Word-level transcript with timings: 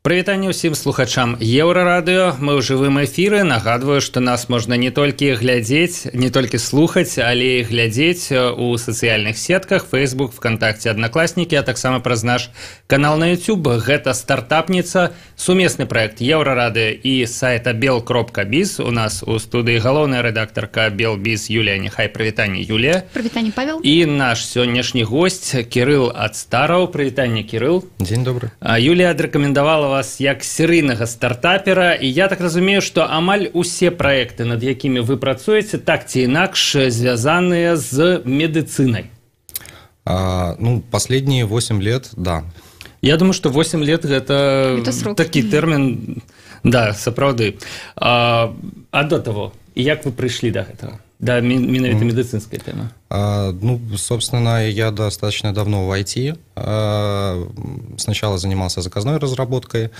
Прывітанне 0.00 0.48
ўсім 0.48 0.72
слухачам 0.72 1.36
еўрарадыё. 1.44 2.40
Мы 2.40 2.56
ў 2.56 2.64
жывым 2.64 3.04
эфіры. 3.04 3.44
Нагадваю 3.44 4.00
што 4.00 4.24
нас 4.24 4.48
можна 4.48 4.80
не 4.80 4.88
толькі 4.88 5.36
глядзець 5.36 6.16
не 6.16 6.32
толькі 6.32 6.56
слухаць 6.56 7.20
але 7.20 7.60
і 7.60 7.66
глядзець 7.68 8.32
у 8.32 8.80
сацыяльных 8.80 9.36
сетках 9.36 9.84
Facebook 9.92 10.32
вКтакце 10.32 10.88
аднакласнікі 10.96 11.60
а 11.60 11.62
таксама 11.68 12.00
праз 12.00 12.24
наш 12.24 12.48
канал 12.88 13.20
на 13.20 13.28
YouTube. 13.28 13.68
Гэта 13.76 14.16
стартапніца 14.16 15.12
сумесны 15.36 15.84
проект 15.84 16.24
еўрарады 16.24 16.96
і 16.96 17.28
сайта 17.28 17.76
бел 17.76 18.00
кропка 18.00 18.48
біз. 18.48 18.80
У 18.80 18.88
нас 18.88 19.20
у 19.20 19.36
студыі 19.36 19.84
галоўная 19.84 20.24
рэдактарка 20.24 20.88
белбіз 20.88 21.52
Юлія. 21.52 21.76
Нехай 21.76 22.08
прывітанне 22.08 22.64
Юлія. 22.64 23.04
Прывітанне 23.12 23.52
Павел. 23.52 23.84
І 23.84 24.08
наш 24.08 24.48
сённяшні 24.48 25.04
гость 25.04 25.68
кирилл 25.68 26.08
ад 26.08 26.40
стараў 26.40 26.88
прывітанне 26.88 27.44
кирилл 27.44 27.84
дзень 28.00 28.24
добры. 28.24 28.48
Юлія 28.64 29.12
адрэкамендавала 29.12 29.89
вас 29.90 30.20
як 30.20 30.44
серыйнага 30.44 31.06
стартапера 31.06 31.94
і 31.94 32.06
я 32.06 32.28
так 32.28 32.40
разумею 32.40 32.80
што 32.80 33.04
амаль 33.04 33.50
усе 33.52 33.90
праекты 33.90 34.46
над 34.48 34.62
якімі 34.62 35.02
вы 35.02 35.16
працуеце 35.20 35.78
так 35.78 36.08
ці 36.08 36.30
інакш 36.30 36.88
звязаныя 36.88 37.76
з 37.76 38.22
медыцынай 38.24 39.10
а, 40.04 40.56
ну 40.58 40.82
последние 40.90 41.44
8 41.44 41.82
лет 41.82 42.10
да 42.16 42.44
я 43.02 43.16
думаю 43.16 43.34
что 43.34 43.50
8 43.50 43.84
лет 43.84 44.04
гэта, 44.04 44.80
такі 45.14 45.42
тэрмін 45.42 46.22
да 46.64 46.92
сапраўды 46.94 47.58
а, 47.96 48.52
а 48.90 49.04
до 49.04 49.18
того 49.18 49.52
як 49.74 50.06
вы 50.06 50.12
прыйшлі 50.12 50.50
до 50.50 50.64
гэтага 50.64 50.98
Да, 51.20 51.40
менавіта 51.40 52.04
медицинская 52.04 52.58
тема. 52.58 52.90
А, 53.10 53.52
ну, 53.52 53.78
собственно, 53.96 54.66
я 54.66 54.90
достаточно 54.90 55.52
давно 55.52 55.86
в 55.86 55.90
IT. 55.92 56.34
Сначала 58.00 58.38
занимался 58.38 58.82
заказной 58.82 59.18
разработкой, 59.18 59.90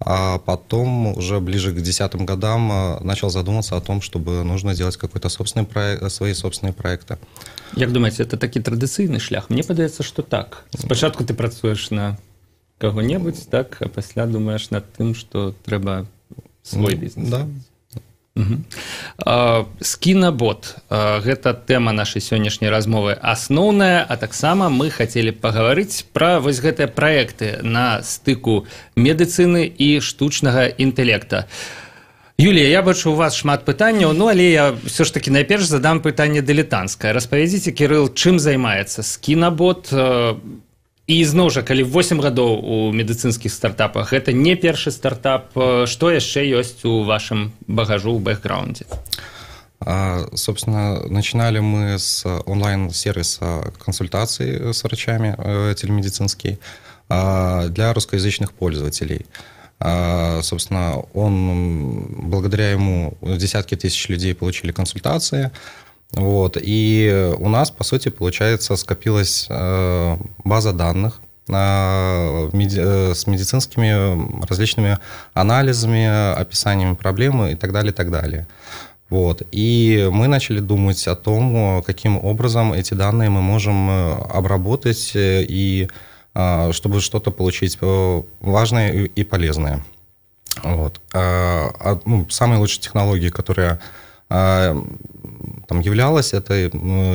а 0.00 0.38
потом 0.38 1.16
уже 1.16 1.40
ближе 1.40 1.72
к 1.72 1.80
десятым 1.80 2.24
годам 2.24 2.70
а, 2.70 3.00
начал 3.00 3.30
задуматься 3.30 3.76
о 3.76 3.80
том, 3.80 4.00
чтобы 4.00 4.44
нужно 4.44 4.74
делать 4.74 4.96
какой-то 4.96 5.28
собственный 5.28 5.66
проект, 5.66 6.12
свои 6.12 6.34
собственные 6.34 6.72
проекты. 6.72 7.18
Як 7.74 7.92
думаете, 7.92 8.22
это 8.22 8.36
таки 8.36 8.60
традыцыйны 8.60 9.18
шлях? 9.18 9.50
Мне 9.50 9.64
падаецца, 9.64 10.02
что 10.02 10.22
так. 10.22 10.64
Спачатку 10.78 11.24
ты 11.24 11.34
працуеш 11.34 11.90
на 11.90 12.16
кого-небудзь, 12.78 13.46
так, 13.50 13.76
а 13.80 13.88
пасля 13.88 14.26
думаешь 14.26 14.70
над 14.70 14.90
тым, 14.92 15.14
что 15.14 15.54
трэба 15.64 16.06
свой 16.62 16.94
бізнес. 16.94 17.28
Да, 17.28 17.48
скінабот 19.80 20.76
гэта 20.90 21.54
тэма 21.54 21.92
нашай 21.92 22.22
сённяшняй 22.22 22.70
размовы 22.70 23.16
асноўная 23.20 24.06
а 24.06 24.16
таксама 24.16 24.68
мы 24.68 24.90
хацелі 24.90 25.32
пагаварыць 25.32 26.06
пра 26.12 26.38
вось 26.38 26.62
гэтыя 26.62 26.86
праекты 26.86 27.58
на 27.62 28.02
стыку 28.02 28.66
медыцыны 28.96 29.66
і 29.66 30.00
штучнага 30.00 30.66
інтэлекта 30.70 31.46
Юлія 32.38 32.68
я 32.68 32.82
бачу 32.82 33.10
у 33.10 33.16
вас 33.18 33.34
шмат 33.34 33.64
пытанняў 33.66 34.12
ну 34.14 34.28
але 34.30 34.50
я 34.50 34.70
все 34.86 35.04
ж 35.04 35.12
таки 35.12 35.30
найперш 35.30 35.66
задам 35.66 35.98
пытанне 36.00 36.38
дылетанцкае 36.38 37.10
распавядзіце 37.12 37.74
кирилл 37.74 38.06
чым 38.14 38.38
займаецца 38.38 39.02
скінабот 39.02 39.90
і 41.07 41.17
зноў 41.27 41.51
жа 41.51 41.61
калі 41.67 41.83
8 41.83 42.21
гадоў 42.23 42.51
у 42.63 42.75
медыцынскіх 42.95 43.51
стартапах 43.51 44.13
гэта 44.15 44.31
не 44.31 44.55
першы 44.55 44.91
стартап 44.91 45.51
што 45.87 46.11
яшчэ 46.15 46.47
ёсць 46.47 46.87
у 46.87 47.03
вашым 47.03 47.51
багажу 47.67 48.15
ў 48.15 48.23
бэкграундзе 48.23 48.87
собственно 50.35 51.03
начинали 51.09 51.59
мы 51.59 51.99
с 51.99 52.23
онлайн 52.45 52.89
сервиса 52.91 53.73
консультаций 53.83 54.73
с 54.73 54.83
врачами 54.83 55.35
э, 55.37 55.75
телемедицинский 55.75 56.57
для 57.09 57.93
русскоязычных 57.93 58.53
пользователей 58.53 59.25
собственно 60.41 61.03
он 61.13 62.07
благодаря 62.29 62.71
ему 62.71 63.17
десятки 63.21 63.75
тысяч 63.75 64.07
людей 64.07 64.33
получили 64.33 64.71
консультации 64.71 65.51
Вот. 66.12 66.56
И 66.60 67.34
у 67.38 67.48
нас, 67.48 67.70
по 67.70 67.84
сути, 67.84 68.08
получается, 68.08 68.76
скопилась 68.76 69.46
э, 69.48 70.16
база 70.44 70.72
данных 70.72 71.20
э, 71.48 72.50
с 73.14 73.26
медицинскими 73.26 74.46
различными 74.46 74.98
анализами, 75.34 76.34
описаниями 76.34 76.94
проблемы 76.94 77.52
и 77.52 77.54
так 77.54 77.72
далее, 77.72 77.92
и 77.92 77.94
так 77.94 78.10
далее. 78.10 78.46
Вот. 79.10 79.42
И 79.52 80.08
мы 80.10 80.28
начали 80.28 80.60
думать 80.60 81.06
о 81.08 81.14
том, 81.14 81.82
каким 81.82 82.22
образом 82.22 82.72
эти 82.72 82.94
данные 82.94 83.30
мы 83.30 83.42
можем 83.42 83.90
э, 83.90 84.12
обработать, 84.32 85.12
и 85.14 85.88
чтобы 86.70 87.00
что-то 87.00 87.32
получить 87.32 87.78
важное 87.80 88.92
и 88.92 89.24
полезное. 89.24 89.82
Вот. 90.62 91.00
А, 91.12 91.72
а, 91.80 92.00
ну, 92.04 92.28
самые 92.30 92.60
лучшие 92.60 92.80
технологии, 92.80 93.28
которые 93.28 93.80
там 95.68 95.80
являлось, 95.80 96.32
это 96.32 96.54
э, 96.54 96.68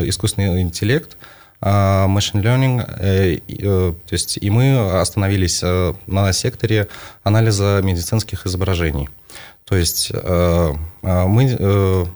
искусственный 0.08 0.62
интеллект, 0.62 1.18
а, 1.60 2.08
machine 2.08 2.44
learning, 2.44 2.86
э, 3.00 3.40
э, 3.48 3.94
то 4.08 4.14
есть 4.14 4.38
и 4.38 4.50
мы 4.50 5.00
остановились 5.02 5.64
на 6.06 6.34
секторе 6.34 6.88
анализа 7.24 7.82
медицинских 7.84 8.46
изображений. 8.46 9.10
То 9.66 9.76
есть 9.76 10.12
мы 11.02 12.08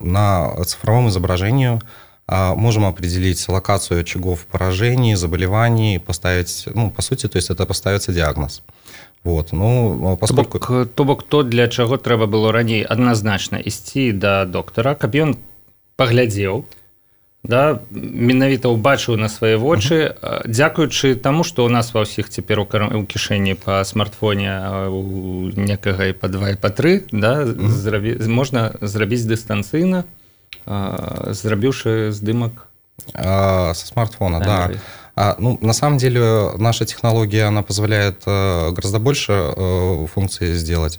на 0.00 0.64
цифровом 0.64 1.08
изображении 1.08 1.80
можем 2.26 2.84
определить 2.84 3.48
локацию 3.48 4.00
очагов 4.00 4.46
поражений, 4.46 5.14
заболеваний, 5.14 6.00
поставить, 6.00 6.64
ну, 6.74 6.90
по 6.90 7.00
сути, 7.00 7.28
то 7.28 7.36
есть 7.36 7.50
это 7.50 7.66
поставится 7.66 8.12
диагноз. 8.12 8.62
Вот. 9.22 9.52
Ну, 9.52 10.16
поскольку... 10.20 10.58
то, 10.58 10.66
бок, 10.66 10.88
то 10.94 11.04
бок 11.04 11.22
то 11.22 11.42
для 11.42 11.68
чаго 11.68 11.98
трэба 11.98 12.26
было 12.26 12.52
раней 12.52 12.86
адназначна 12.88 13.58
ісці 13.58 14.12
да 14.12 14.44
доктара 14.44 14.94
каб 14.94 15.14
ён 15.14 15.36
паглядзеў 15.98 16.64
да 17.48 17.80
менавіта 17.90 18.70
ўбачыў 18.70 19.18
на 19.18 19.28
свае 19.30 19.56
вочы 19.58 20.14
дзякуючы 20.46 21.14
таму 21.14 21.46
што 21.46 21.66
у 21.66 21.70
нас 21.70 21.90
ва 21.94 22.06
ўсіх 22.06 22.30
цяпер 22.30 22.62
у 22.62 22.66
кішэні 22.66 23.54
па 23.58 23.82
смартфоне 23.82 24.54
у 24.90 25.50
некага 25.54 26.10
і 26.10 26.14
па 26.18 26.30
два 26.30 26.54
і 26.54 26.56
па 26.58 26.70
тры 26.70 27.02
да 27.10 27.46
зрабі... 27.46 28.18
можна 28.26 28.74
зрабіць 28.80 29.26
дыстанцыйна 29.26 30.04
зрабіўшы 30.66 32.12
здымак. 32.12 32.68
А, 33.14 33.72
со 33.74 33.86
смартфона 33.86 34.40
да, 34.40 34.68
да. 34.68 34.74
А, 35.14 35.36
ну, 35.38 35.58
на 35.62 35.72
самом 35.72 35.98
деле 35.98 36.52
наша 36.58 36.84
технология 36.84 37.44
она 37.44 37.62
позволяет 37.62 38.22
э, 38.26 38.70
гораздо 38.70 38.98
больше 38.98 39.32
э, 39.32 40.06
функций 40.12 40.54
сделать 40.54 40.98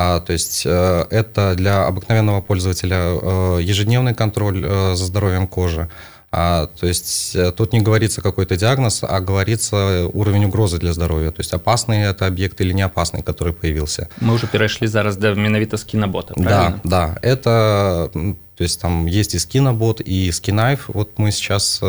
а, 0.00 0.20
то 0.20 0.32
есть 0.32 0.62
э, 0.64 1.06
это 1.10 1.56
для 1.56 1.84
обыкновенного 1.88 2.40
пользователя 2.40 2.98
э, 2.98 3.58
ежедневный 3.60 4.14
контроль 4.14 4.64
э, 4.64 4.94
за 4.94 5.04
здоровьем 5.04 5.48
кожи. 5.48 5.88
А, 6.30 6.66
то 6.66 6.86
есть 6.86 7.36
тут 7.56 7.72
не 7.72 7.80
говорится 7.80 8.22
какой-то 8.22 8.56
диагноз, 8.56 9.02
а 9.02 9.18
говорится 9.18 10.06
уровень 10.12 10.44
угрозы 10.44 10.78
для 10.78 10.92
здоровья. 10.92 11.32
То 11.32 11.40
есть 11.40 11.52
опасный 11.52 12.02
это 12.02 12.28
объект 12.28 12.60
или 12.60 12.72
не 12.72 12.82
опасный, 12.82 13.22
который 13.22 13.52
появился. 13.52 14.08
Мы 14.20 14.34
уже 14.34 14.46
перешли 14.46 14.88
зараз 14.88 15.16
до 15.16 15.34
менавіта 15.34 15.78
скинобота, 15.78 16.34
правильно? 16.34 16.80
Да, 16.84 16.90
да. 17.06 17.28
Это, 17.28 18.10
то 18.54 18.64
есть 18.64 18.80
там 18.80 19.06
есть 19.06 19.34
и 19.34 19.38
скинобот, 19.38 20.00
и 20.00 20.30
скинайф. 20.30 20.90
Вот 20.94 21.18
мы 21.18 21.32
сейчас 21.32 21.82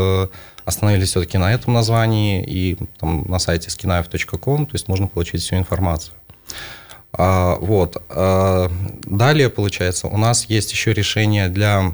остановились 0.65 1.09
все-таки 1.09 1.37
на 1.37 1.53
этом 1.53 1.73
названии, 1.73 2.43
и 2.43 2.77
там 2.99 3.25
на 3.29 3.39
сайте 3.39 3.69
skinife.com, 3.69 4.65
то 4.65 4.73
есть 4.73 4.87
можно 4.87 5.07
получить 5.07 5.41
всю 5.41 5.57
информацию. 5.57 6.15
А, 7.13 7.57
вот. 7.59 8.01
А, 8.09 8.71
далее, 9.03 9.49
получается, 9.49 10.07
у 10.07 10.17
нас 10.17 10.45
есть 10.45 10.71
еще 10.71 10.93
решение 10.93 11.49
для 11.49 11.93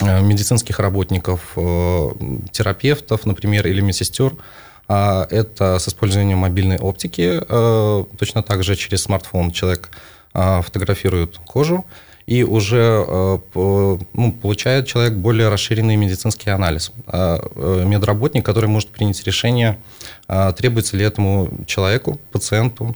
э, 0.00 0.20
медицинских 0.22 0.78
работников, 0.78 1.52
э, 1.56 2.10
терапевтов, 2.50 3.26
например, 3.26 3.66
или 3.66 3.80
медсестер. 3.80 4.34
А, 4.88 5.26
это 5.30 5.78
с 5.78 5.88
использованием 5.88 6.38
мобильной 6.38 6.78
оптики. 6.78 7.40
Э, 7.46 8.04
точно 8.18 8.42
так 8.42 8.62
же 8.64 8.76
через 8.76 9.02
смартфон 9.02 9.50
человек 9.50 9.90
фотографирует 10.34 11.38
кожу, 11.46 11.86
и 12.26 12.44
уже 12.44 13.40
ну, 13.54 14.32
получает 14.40 14.86
человек 14.86 15.14
более 15.14 15.48
расширенный 15.48 15.96
медицинский 15.96 16.50
анализ. 16.50 16.92
Медработник, 17.56 18.44
который 18.44 18.68
может 18.68 18.90
принять 18.90 19.24
решение, 19.24 19.78
требуется 20.56 20.96
ли 20.98 21.04
этому 21.04 21.48
человеку, 21.66 22.20
пациенту, 22.30 22.94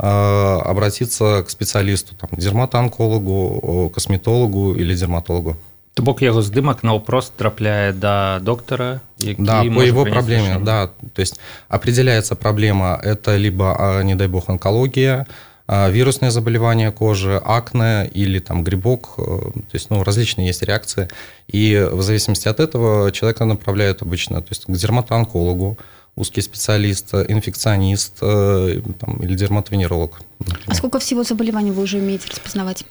обратиться 0.00 1.42
к 1.46 1.50
специалисту, 1.50 2.14
там, 2.14 2.30
дерматоонкологу, 2.32 3.90
косметологу 3.94 4.74
или 4.74 4.94
дерматологу. 4.94 5.56
То 5.98 6.04
бок 6.04 6.22
яго 6.22 6.42
здымак 6.46 6.84
наўпрост 6.86 7.34
трапляе 7.34 7.92
до 7.92 8.38
доктора 8.40 9.00
да 9.18 9.64
по 9.64 9.82
его 9.82 10.04
проблеме 10.04 10.54
решение. 10.54 10.64
да 10.64 10.86
то 10.86 11.20
есть 11.20 11.40
определяется 11.68 12.36
проблема 12.36 13.00
это 13.02 13.34
либо 13.34 14.00
не 14.04 14.14
дай 14.14 14.28
бог 14.28 14.48
онкология 14.48 15.26
вирусное 15.66 16.30
заболевание 16.30 16.92
кожи 16.92 17.42
акне 17.44 18.06
или 18.14 18.38
там 18.38 18.62
грибок 18.62 19.14
э, 19.18 19.22
то 19.22 19.74
есть 19.74 19.90
ну 19.90 20.04
различные 20.04 20.46
есть 20.46 20.62
реакции 20.62 21.08
и 21.48 21.88
в 21.90 22.00
зависимости 22.02 22.46
от 22.46 22.60
этого 22.60 23.10
человека 23.10 23.44
направляют 23.44 24.00
обычно 24.00 24.40
то 24.40 24.48
есть 24.50 24.66
к 24.66 24.70
дерматоонкологу 24.70 25.78
узкий 26.18 26.42
специалист, 26.42 27.14
инфекционист 27.14 28.18
там, 28.18 29.16
или 29.22 29.34
дерматовенеролог. 29.34 30.20
А 30.66 30.74
сколько 30.74 30.98
всего 30.98 31.24
заболеваний 31.24 31.70
вы 31.70 31.82
уже 31.82 31.98
умеете 31.98 32.28
распознавать? 32.30 32.84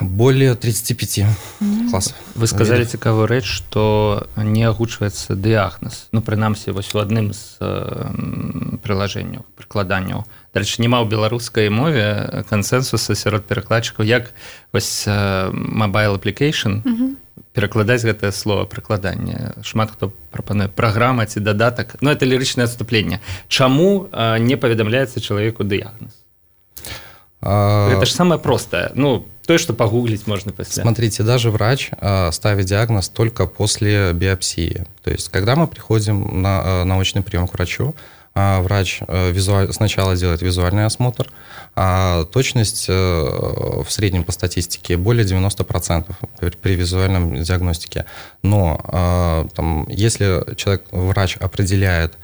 Более 0.00 0.54
35 0.54 1.18
mm-hmm. 1.18 1.90
классов. 1.90 2.14
Вы 2.34 2.46
сказали 2.46 2.84
цікавую 2.84 3.26
рэч, 3.26 3.44
што 3.44 4.28
не 4.36 4.64
агучваецца 4.64 5.34
дыягназ. 5.34 6.08
Ну 6.12 6.22
прынамсі 6.22 6.70
вось 6.70 6.94
у 6.94 6.98
адным 6.98 7.32
з 7.32 7.58
э, 7.60 8.78
прылажэнняў 8.82 9.46
прыкладанняў. 9.58 10.26
Дарэчы, 10.54 10.82
няма 10.82 11.02
ў 11.02 11.10
беларускай 11.10 11.70
мове 11.70 12.44
кансэнсуса 12.50 13.14
сярод 13.14 13.46
перакладчыкаў 13.46 14.06
як 14.06 14.32
вось 14.72 15.06
э, 15.06 15.50
mobile 15.52 16.18
application 16.18 16.82
mm 16.82 16.94
-hmm. 16.96 17.10
Перакладаць 17.52 18.02
гэтае 18.02 18.32
слово 18.32 18.64
прыкладанне. 18.64 19.52
Шмат 19.62 19.92
хто 19.92 20.12
прапануе 20.32 20.68
праграма 20.68 21.26
ці 21.26 21.40
дадатак. 21.40 21.96
Ну 22.00 22.10
это 22.10 22.24
лірычнае 22.24 22.64
адступленне. 22.64 23.20
Чаму 23.48 24.08
э, 24.12 24.38
не 24.38 24.56
паведамляецца 24.56 25.20
чалавеку 25.20 25.64
дыягназ? 25.64 26.16
А... 27.42 27.90
Это 27.90 28.06
же 28.06 28.12
самое 28.12 28.40
простое. 28.40 28.92
Ну, 28.94 29.26
то, 29.46 29.58
что 29.58 29.74
погуглить 29.74 30.26
можно 30.26 30.52
после. 30.52 30.82
Смотрите, 30.82 31.24
даже 31.24 31.50
врач 31.50 31.90
а, 31.98 32.30
ставит 32.30 32.66
диагноз 32.66 33.08
только 33.08 33.46
после 33.46 34.12
биопсии. 34.12 34.86
То 35.02 35.10
есть, 35.10 35.28
когда 35.28 35.56
мы 35.56 35.66
приходим 35.66 36.40
на 36.40 36.82
а, 36.82 36.84
научный 36.84 37.22
прием 37.22 37.48
к 37.48 37.54
врачу, 37.54 37.96
а, 37.96 38.21
врач 38.34 39.00
визуаль... 39.08 39.72
сначала 39.72 40.16
делает 40.16 40.42
визуальный 40.42 40.86
осмотр, 40.86 41.30
а 41.74 42.24
точность 42.24 42.88
в 42.88 43.86
среднем 43.88 44.24
по 44.24 44.32
статистике 44.32 44.96
более 44.96 45.24
90% 45.24 46.14
при 46.60 46.74
визуальном 46.74 47.42
диагностике. 47.42 48.06
Но 48.42 49.48
там, 49.54 49.86
если 49.88 50.54
человек, 50.56 50.84
врач 50.90 51.36
определяет, 51.36 52.14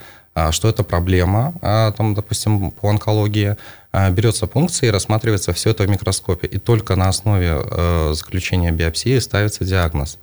что 0.51 0.69
это 0.69 0.85
проблема, 0.85 1.55
там, 1.97 2.15
допустим, 2.15 2.71
по 2.71 2.89
онкологии, 2.89 3.57
а, 3.91 4.11
берется 4.11 4.47
пункция 4.47 4.89
и 4.89 4.91
рассматривается 4.91 5.53
все 5.53 5.71
это 5.71 5.85
в 5.85 5.89
микроскопе. 5.89 6.47
И 6.47 6.59
только 6.59 6.95
на 6.95 7.09
основе 7.09 7.59
э, 7.61 8.13
заключения 8.15 8.71
биопсии 8.71 9.19
ставится 9.19 9.65
диагноз. 9.65 10.19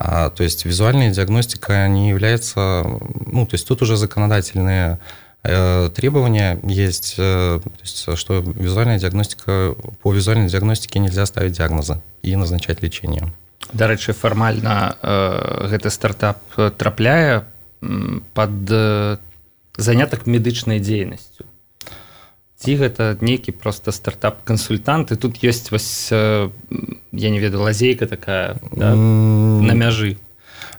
А, 0.00 0.30
то 0.30 0.44
есть 0.44 0.64
визуальная 0.64 1.10
диагностика 1.10 1.88
не 1.88 2.10
является... 2.10 2.84
Ну, 3.26 3.46
то 3.46 3.54
есть 3.54 3.66
тут 3.66 3.82
уже 3.82 3.96
законодательные 3.96 5.00
э, 5.42 5.90
требования 5.92 6.60
есть, 6.62 7.16
э, 7.18 7.60
то 7.62 7.80
есть, 7.82 8.16
что 8.16 8.38
визуальная 8.38 9.00
диагностика, 9.00 9.74
по 10.00 10.12
визуальной 10.12 10.48
диагностике 10.48 11.00
нельзя 11.00 11.26
ставить 11.26 11.52
диагнозы 11.52 12.00
и 12.22 12.36
назначать 12.36 12.80
лечение. 12.80 13.32
Дарэчы 13.72 14.12
фармальна 14.12 14.96
э, 15.02 15.66
гэты 15.68 15.90
стартап 15.90 16.38
трапляе 16.76 17.44
под 18.34 18.50
э, 18.70 19.16
занятак 19.76 20.26
медычнай 20.26 20.78
дзейнасцю 20.78 21.44
ці 22.57 22.75
гэта 22.75 23.17
нейкі 23.21 23.51
просто 23.51 23.91
стартап 23.91 24.43
кансультант 24.43 25.11
і 25.11 25.15
тут 25.15 25.43
ёсць 25.43 25.71
вось 25.71 26.11
я 26.11 26.49
не 27.11 27.39
ведаю 27.39 27.63
лазейка 27.63 28.07
такая 28.07 28.57
да, 28.71 28.95
на 28.95 29.73
мяжы 29.73 30.17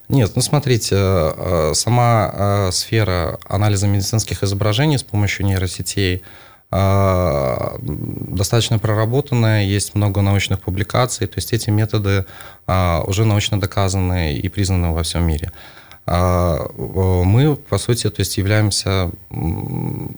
нет 0.09 0.33
ну 0.37 0.43
смотрите 0.43 1.75
сама 1.75 2.71
сфера 2.73 3.39
анализа 3.49 3.87
медицинских 3.87 4.43
изображений 4.43 4.99
с 4.99 5.03
помощью 5.03 5.47
нейросетей 5.47 6.23
достаточно 6.71 8.81
проработанная, 8.81 9.65
есть 9.65 9.95
много 9.95 10.23
научных 10.23 10.61
публикаций, 10.61 11.29
то 11.29 11.35
есть 11.37 11.53
эти 11.53 11.71
методы 11.71 12.25
уже 12.67 13.25
научно 13.25 13.61
доказаны 13.61 14.35
и 14.35 14.49
признаны 14.49 14.93
во 14.93 15.05
всем 15.05 15.25
мире. 15.25 15.53
А, 16.12 16.58
мы, 16.76 17.56
по 17.56 17.78
сути, 17.78 18.10
то 18.10 18.22
есть 18.22 18.40
являемся, 18.40 19.12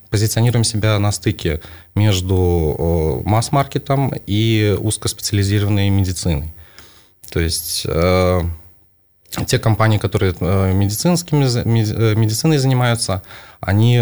позиционируем 0.09 0.63
себя 0.63 0.97
на 0.99 1.11
стыке 1.11 1.59
между 1.95 3.21
масс-маркетом 3.25 4.13
и 4.25 4.77
узкоспециализированной 4.79 5.89
медициной. 5.89 6.53
То 7.29 7.41
есть 7.41 7.83
э, 7.85 8.41
те 9.47 9.59
компании, 9.59 9.97
которые 9.97 10.33
э, 10.39 10.71
медицинскими, 10.71 11.43
э, 11.43 12.15
медициной 12.15 12.57
занимаются, 12.57 13.21
они 13.59 13.97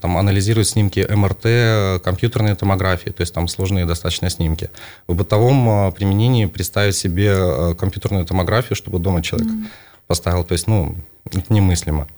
там, 0.00 0.16
анализируют 0.16 0.68
снимки 0.68 1.06
МРТ, 1.08 2.02
компьютерной 2.02 2.56
томографии, 2.56 3.10
то 3.10 3.20
есть 3.20 3.34
там 3.34 3.46
сложные 3.46 3.84
достаточно 3.84 4.30
снимки. 4.30 4.70
В 5.06 5.14
бытовом 5.14 5.92
применении 5.92 6.46
представить 6.46 6.96
себе 6.96 7.74
компьютерную 7.76 8.24
томографию, 8.24 8.74
чтобы 8.74 8.98
дома 8.98 9.22
человек 9.22 9.48
mm-hmm 9.48 9.66
поставил. 10.08 10.42
То 10.42 10.52
есть, 10.54 10.66
ну, 10.66 10.96
это 11.26 11.52
немыслимо. 11.52 12.08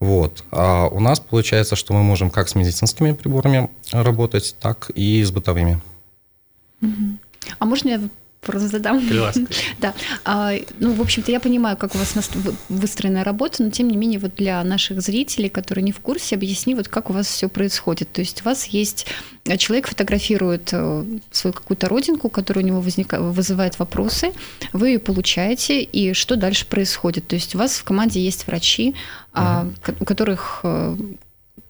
Вот. 0.00 0.44
А 0.50 0.86
у 0.88 1.00
нас 1.00 1.20
получается, 1.20 1.76
что 1.76 1.92
мы 1.92 2.02
можем 2.02 2.30
как 2.30 2.48
с 2.48 2.54
медицинскими 2.54 3.12
приборами 3.12 3.68
работать, 3.92 4.56
так 4.60 4.90
и 4.90 5.22
с 5.22 5.30
бытовыми. 5.30 5.80
А 7.58 7.64
можно 7.64 7.88
я 7.88 8.00
просто 8.46 8.68
задам. 8.68 9.02
Да. 9.80 9.94
А, 10.24 10.52
ну, 10.78 10.92
в 10.92 11.00
общем-то, 11.00 11.30
я 11.30 11.40
понимаю, 11.40 11.76
как 11.76 11.94
у 11.94 11.98
вас 11.98 12.14
выстроена 12.68 13.24
работа, 13.24 13.62
но 13.62 13.70
тем 13.70 13.88
не 13.88 13.96
менее, 13.96 14.18
вот 14.18 14.34
для 14.36 14.62
наших 14.64 15.00
зрителей, 15.02 15.48
которые 15.48 15.84
не 15.84 15.92
в 15.92 16.00
курсе, 16.00 16.36
объясни, 16.36 16.74
вот 16.74 16.88
как 16.88 17.10
у 17.10 17.12
вас 17.12 17.26
все 17.26 17.48
происходит. 17.48 18.10
То 18.12 18.20
есть 18.20 18.42
у 18.42 18.44
вас 18.44 18.66
есть 18.66 19.06
э, 19.44 19.56
человек 19.56 19.88
фотографирует 19.88 20.70
э, 20.72 21.04
свою 21.30 21.54
какую-то 21.54 21.88
родинку, 21.88 22.28
которая 22.28 22.64
у 22.64 22.68
него 22.68 22.80
вызывает 22.80 23.78
вопросы, 23.78 24.32
вы 24.72 24.88
ее 24.88 24.98
получаете, 24.98 25.82
и 25.82 26.12
что 26.12 26.36
дальше 26.36 26.66
происходит? 26.66 27.26
То 27.26 27.36
есть 27.36 27.54
у 27.54 27.58
вас 27.58 27.76
в 27.76 27.84
команде 27.84 28.20
есть 28.20 28.46
врачи, 28.46 28.94
uh 29.34 29.70
у 30.00 30.04
которых 30.04 30.60
э, 30.62 30.96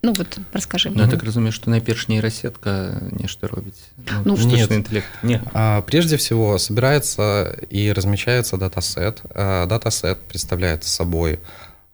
ну 0.07 0.13
вот 0.17 0.39
расскажи. 0.53 0.91
Ну, 0.91 1.03
я 1.03 1.09
так 1.09 1.23
разумею 1.25 1.53
что 1.53 1.69
найперш 1.69 2.09
нейросетка 2.09 3.01
нешта 3.11 3.49
робіць 3.49 3.91
ну, 4.25 4.37
ну 4.37 4.57
нет. 4.57 4.71
интеллект. 4.71 5.09
Не 5.23 5.41
а, 5.53 5.83
прежде 5.83 6.17
всего 6.17 6.59
собирается 6.59 7.57
и 7.71 7.93
размещается 7.93 8.57
датасет. 8.57 9.23
А, 9.35 9.67
датасет 9.67 10.19
представляет 10.29 10.85
собой 10.85 11.41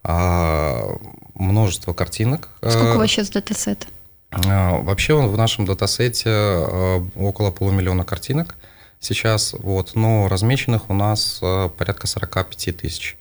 а, 0.05 0.99
множество 1.35 1.95
картинок. 1.95 2.51
Сколько 2.61 2.97
у 2.97 2.99
вас 2.99 3.11
сейчас 3.11 3.31
датасет 3.31 3.89
а, 4.31 4.81
вообще 4.83 5.15
он 5.15 5.29
в 5.29 5.39
нашем 5.39 5.65
датасете 5.65 6.29
а, 6.29 7.07
около 7.17 7.51
полумиллиона 7.51 8.05
картинок 8.05 8.57
сейчас 9.01 9.55
вот. 9.59 9.95
Но 9.95 10.29
размеченных 10.29 10.91
у 10.91 10.95
нас 10.95 11.39
а, 11.43 11.71
порядка 11.71 12.07
45 12.07 12.77
тысяч 12.77 13.17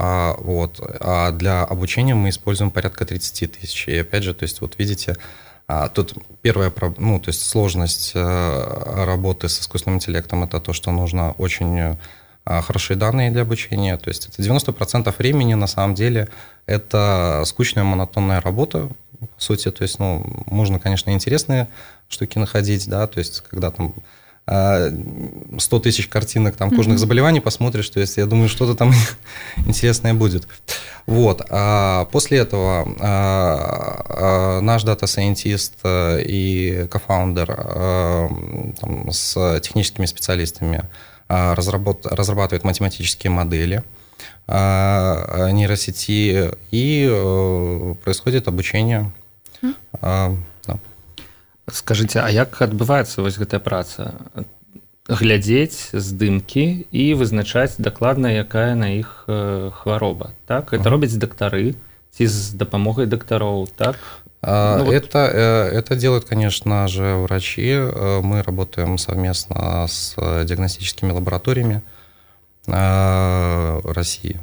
а, 0.00 0.36
вот. 0.38 0.80
А 1.00 1.32
для 1.32 1.64
обучения 1.64 2.14
мы 2.14 2.28
используем 2.28 2.70
порядка 2.70 3.04
30 3.04 3.52
тысяч. 3.52 3.88
И 3.88 3.96
опять 3.96 4.22
же, 4.22 4.32
то 4.32 4.44
есть 4.44 4.60
вот 4.60 4.78
видите, 4.78 5.16
а, 5.66 5.88
тут 5.88 6.14
первая, 6.40 6.72
ну, 6.98 7.18
то 7.18 7.30
есть 7.30 7.44
сложность 7.44 8.12
э, 8.14 9.04
работы 9.04 9.48
с 9.48 9.60
искусственным 9.60 9.96
интеллектом 9.96 10.44
это 10.44 10.60
то, 10.60 10.72
что 10.72 10.92
нужно 10.92 11.32
очень 11.32 11.78
э, 11.80 11.96
хорошие 12.44 12.96
данные 12.96 13.32
для 13.32 13.42
обучения. 13.42 13.96
То 13.98 14.08
есть 14.08 14.28
это 14.28 14.40
90% 14.40 15.12
времени 15.18 15.54
на 15.54 15.66
самом 15.66 15.96
деле 15.96 16.28
это 16.66 17.42
скучная 17.44 17.82
монотонная 17.82 18.40
работа, 18.40 18.88
по 19.18 19.26
сути. 19.42 19.72
То 19.72 19.82
есть, 19.82 19.98
ну, 19.98 20.24
можно, 20.46 20.78
конечно, 20.78 21.10
интересные 21.10 21.66
штуки 22.08 22.38
находить, 22.38 22.88
да, 22.88 23.08
то 23.08 23.18
есть 23.18 23.40
когда 23.40 23.72
там 23.72 23.94
100 24.48 25.76
а, 25.76 25.80
тысяч 25.80 26.08
картинок 26.08 26.56
там 26.56 26.70
кожных 26.70 26.96
mm-hmm. 26.96 27.00
заболеваний 27.00 27.40
посмотришь, 27.40 27.90
то 27.90 28.00
есть 28.00 28.16
я 28.16 28.24
думаю, 28.24 28.48
что-то 28.48 28.74
там 28.74 28.92
интересное 29.66 30.14
будет. 30.14 30.48
Вот. 31.06 31.42
А 31.50 32.06
после 32.06 32.38
этого 32.38 32.88
а, 33.00 34.04
а, 34.08 34.60
наш 34.60 34.84
data 34.84 35.12
scientist 35.12 35.74
э, 35.84 36.22
и 36.22 36.86
co-founder 36.90 37.50
а, 37.50 38.28
там, 38.80 39.10
с 39.10 39.60
техническими 39.60 40.06
специалистами 40.06 40.84
а, 41.28 41.54
разработ, 41.54 42.06
разрабатывает 42.06 42.64
математические 42.64 43.30
модели 43.30 43.82
а, 44.46 45.50
нейросети, 45.50 46.52
и 46.70 47.06
а, 47.10 47.94
происходит 48.02 48.48
обучение. 48.48 49.10
Mm-hmm. 49.60 50.36
Скажите 51.72 52.20
а 52.20 52.28
як 52.30 52.60
адбываецца 52.62 53.22
вось 53.22 53.36
гэтая 53.36 53.60
праца? 53.60 54.14
Глядзець 55.08 55.92
здымкі 55.96 56.88
і 56.92 57.04
вызначаць 57.16 57.80
дакладна 57.80 58.28
якая 58.32 58.76
на 58.76 58.92
іх 58.92 59.24
э, 59.28 59.70
хвароба. 59.72 60.32
Так 60.46 60.72
это 60.72 60.90
робяць 60.92 61.16
дактары 61.16 61.76
ці 62.12 62.26
з 62.26 62.52
дапамогай 62.56 63.06
дактароў 63.06 63.68
так? 63.72 63.96
А, 64.42 64.78
ну, 64.78 64.92
это 64.92 65.24
вот... 65.24 65.34
Э, 65.34 65.70
это 65.72 65.96
делают 65.96 66.24
конечно 66.24 66.88
же 66.88 67.14
врачи. 67.24 67.72
Э, 67.72 68.20
мы 68.20 68.42
работаем 68.42 68.98
совместно 68.98 69.86
с 69.88 70.14
диагностическими 70.16 71.12
лабораториями 71.12 71.82
россии. 72.66 74.38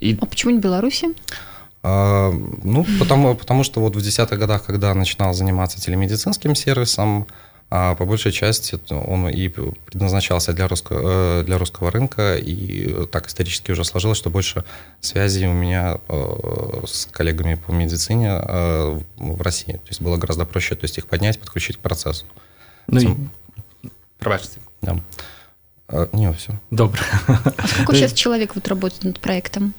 И 0.00 0.18
а 0.20 0.26
почему 0.26 0.50
не 0.50 0.58
беларуси? 0.58 1.06
а, 1.06 1.51
ну, 1.82 2.86
потому, 3.00 3.34
потому 3.34 3.64
что 3.64 3.80
вот 3.80 3.96
в 3.96 4.00
десятых 4.00 4.38
годах, 4.38 4.64
когда 4.64 4.94
начинал 4.94 5.34
заниматься 5.34 5.80
телемедицинским 5.80 6.54
сервисом, 6.54 7.26
а 7.74 7.94
по 7.94 8.04
большей 8.04 8.32
части 8.32 8.78
он 8.90 9.30
и 9.30 9.48
предназначался 9.48 10.52
для 10.52 10.68
русского, 10.68 11.40
э, 11.40 11.44
для 11.44 11.56
русского 11.56 11.90
рынка, 11.90 12.36
и 12.36 13.06
так 13.06 13.28
исторически 13.28 13.70
уже 13.70 13.82
сложилось, 13.86 14.18
что 14.18 14.28
больше 14.28 14.62
связей 15.00 15.46
у 15.46 15.54
меня 15.54 15.98
э, 16.06 16.82
с 16.86 17.06
коллегами 17.06 17.54
по 17.54 17.70
медицине 17.70 18.28
э, 18.28 19.00
в 19.16 19.40
России. 19.40 19.72
То 19.72 19.88
есть 19.88 20.02
было 20.02 20.18
гораздо 20.18 20.44
проще 20.44 20.74
то 20.74 20.84
есть 20.84 20.98
их 20.98 21.06
поднять, 21.06 21.40
подключить 21.40 21.78
к 21.78 21.80
процессу. 21.80 22.26
Ну 22.88 23.00
и... 23.00 23.88
Пробачьте. 24.18 24.60
Да. 24.82 24.98
Не, 26.12 26.30
все. 26.34 26.60
Добро. 26.70 27.00
А 27.26 27.66
сколько 27.68 27.94
сейчас 27.96 28.12
человек 28.12 28.54
вот 28.54 28.68
работает 28.68 29.04
над 29.04 29.18
проектом? 29.18 29.72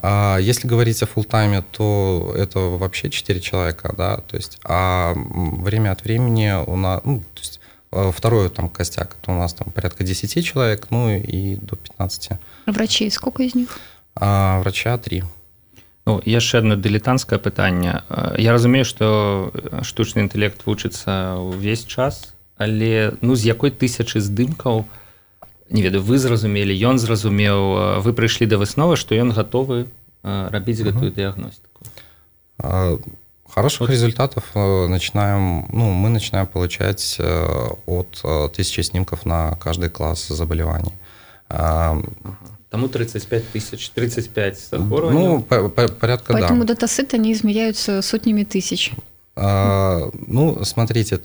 А 0.00 0.38
если 0.38 0.68
говорить 0.68 1.02
о 1.02 1.06
фултайме, 1.06 1.62
то 1.62 2.32
это 2.36 2.58
вообще 2.58 3.08
4 3.08 3.40
человека, 3.40 3.94
да, 3.96 4.18
то 4.18 4.36
есть, 4.36 4.58
а 4.62 5.14
время 5.14 5.92
от 5.92 6.04
времени 6.04 6.52
у 6.66 6.76
нас, 6.76 7.00
ну, 7.04 7.20
то 7.20 7.40
есть, 7.40 7.60
э, 7.92 8.12
второй 8.14 8.50
там 8.50 8.68
костяк, 8.68 9.16
это 9.20 9.32
у 9.32 9.34
нас 9.34 9.54
там 9.54 9.72
порядка 9.72 10.04
10 10.04 10.44
человек, 10.44 10.88
ну 10.90 11.08
и 11.08 11.56
до 11.56 11.76
15. 11.76 12.30
А 12.66 12.72
врачей 12.72 13.10
сколько 13.10 13.42
из 13.42 13.54
них? 13.54 13.78
А, 14.14 14.60
врача 14.60 14.98
3. 14.98 15.24
Ну, 16.06 16.22
яшчэ 16.24 16.58
одно 16.58 16.76
дылетанцкае 16.76 17.40
пытанне 17.40 18.04
я 18.38 18.52
разумею 18.52 18.84
што 18.84 19.50
штучны 19.82 20.22
інтэлект 20.22 20.62
вучыцца 20.62 21.34
ўвесь 21.34 21.82
час 21.82 22.30
але 22.56 23.18
ну 23.26 23.34
з 23.34 23.50
якой 23.50 23.74
тысячы 23.74 24.22
здымкаў 24.22 24.86
не 25.70 25.82
ведаю 25.82 26.02
вы 26.02 26.18
зразумелі 26.18 26.74
ён 26.74 26.98
зразумеў 26.98 28.00
вы 28.02 28.12
прыйшлі 28.12 28.46
да 28.46 28.56
высновы 28.58 28.96
што 28.96 29.14
ён 29.14 29.32
гатовы 29.32 29.86
рабіць 30.22 30.82
гэтую 30.82 31.12
дыягностику 31.12 31.80
Хороших 33.48 33.80
вот. 33.82 33.90
результатов 33.90 34.44
начинаем, 34.54 35.68
ну, 35.72 35.92
мы 35.92 36.08
начинаем 36.08 36.46
получать 36.46 37.18
от 37.86 38.52
тысячи 38.52 38.80
снимков 38.80 39.24
на 39.24 39.52
каждый 39.54 39.88
класс 39.88 40.26
заболеваний. 40.28 40.92
Тому 41.48 42.88
35 42.88 43.48
тысяч, 43.50 43.90
35 43.90 44.58
захворюваний? 44.58 45.18
Ну, 45.18 45.42
по, 45.42 45.68
по, 45.68 45.88
порядка, 45.88 46.32
Поэтому 46.32 46.64
да. 46.64 46.74
датасеты, 46.74 47.16
они 47.16 47.32
измеряются 47.32 48.02
сотнями 48.02 48.42
тысяч. 48.42 48.92
А, 49.36 50.10
ну, 50.26 50.64
смотрите, 50.64 51.16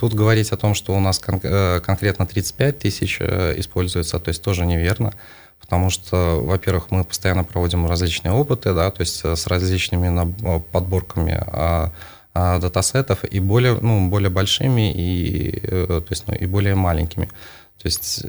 Тут 0.00 0.14
говорить 0.14 0.50
о 0.50 0.56
том, 0.56 0.72
что 0.72 0.96
у 0.96 0.98
нас 0.98 1.18
кон- 1.18 1.40
э, 1.42 1.80
конкретно 1.80 2.26
35 2.26 2.78
тысяч 2.78 3.18
э, 3.20 3.52
используется, 3.58 4.18
то 4.18 4.30
есть 4.30 4.42
тоже 4.42 4.64
неверно, 4.64 5.12
потому 5.60 5.90
что, 5.90 6.40
во-первых, 6.42 6.90
мы 6.90 7.04
постоянно 7.04 7.44
проводим 7.44 7.86
различные 7.86 8.32
опыты, 8.32 8.72
да, 8.72 8.90
то 8.90 9.02
есть 9.02 9.20
э, 9.24 9.36
с 9.36 9.46
различными 9.46 10.32
подборками 10.72 11.44
а, 11.46 11.92
а, 12.32 12.58
датасетов 12.58 13.24
и 13.24 13.40
более, 13.40 13.74
ну, 13.74 14.08
более 14.08 14.30
большими 14.30 14.90
и, 14.90 15.60
то 15.60 16.06
есть, 16.08 16.26
ну, 16.28 16.34
и 16.34 16.46
более 16.46 16.74
маленькими. 16.76 17.26
То 17.26 17.86
есть 17.86 18.24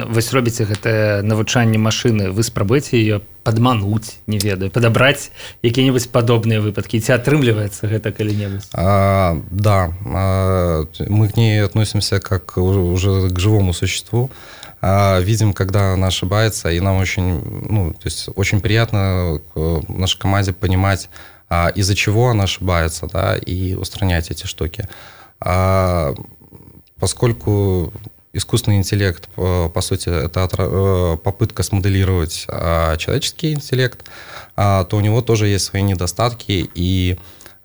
вось 0.08 0.32
робіце 0.32 0.64
гэтае 0.64 1.20
навучанне 1.20 1.76
машыны 1.76 2.32
вы 2.32 2.42
спрабуеце 2.42 2.96
ее 2.96 3.20
падмануць 3.44 4.16
не 4.26 4.40
ведаю 4.40 4.72
падабраць 4.72 5.28
якія-небудзь 5.60 6.08
падобныя 6.08 6.64
выпадкі 6.64 6.96
ці 6.96 7.12
атрымліваецца 7.12 7.92
гэта 7.92 8.08
калі-небудзь 8.08 8.72
а, 8.72 9.36
да 9.52 9.92
а, 10.00 10.88
мы 11.12 11.28
к 11.28 11.36
ней 11.36 11.60
относимся 11.60 12.20
как 12.20 12.56
уже 12.56 13.28
к 13.28 13.38
живому 13.38 13.76
существу 13.76 14.30
а, 14.32 14.59
видим, 14.82 15.52
когда 15.52 15.92
она 15.92 16.06
ошибается, 16.06 16.70
и 16.70 16.80
нам 16.80 16.96
очень, 16.96 17.42
ну, 17.68 17.92
то 17.92 18.06
есть 18.06 18.28
очень 18.34 18.60
приятно 18.60 19.40
э, 19.54 19.80
нашей 19.88 20.18
команде 20.18 20.52
понимать, 20.54 21.10
а, 21.50 21.68
из-за 21.68 21.94
чего 21.94 22.28
она 22.28 22.44
ошибается, 22.44 23.06
да, 23.06 23.36
и 23.36 23.74
устранять 23.74 24.30
эти 24.30 24.46
штуки. 24.46 24.88
А, 25.40 26.14
поскольку 26.98 27.92
искусственный 28.32 28.78
интеллект, 28.78 29.28
по 29.34 29.80
сути, 29.80 30.08
это 30.08 30.48
э, 30.56 31.16
попытка 31.22 31.62
смоделировать 31.64 32.46
человеческий 32.46 33.52
интеллект, 33.54 34.04
то 34.54 34.88
у 34.92 35.00
него 35.00 35.20
тоже 35.20 35.48
есть 35.48 35.64
свои 35.64 35.82
недостатки, 35.82 36.70
и 36.74 37.18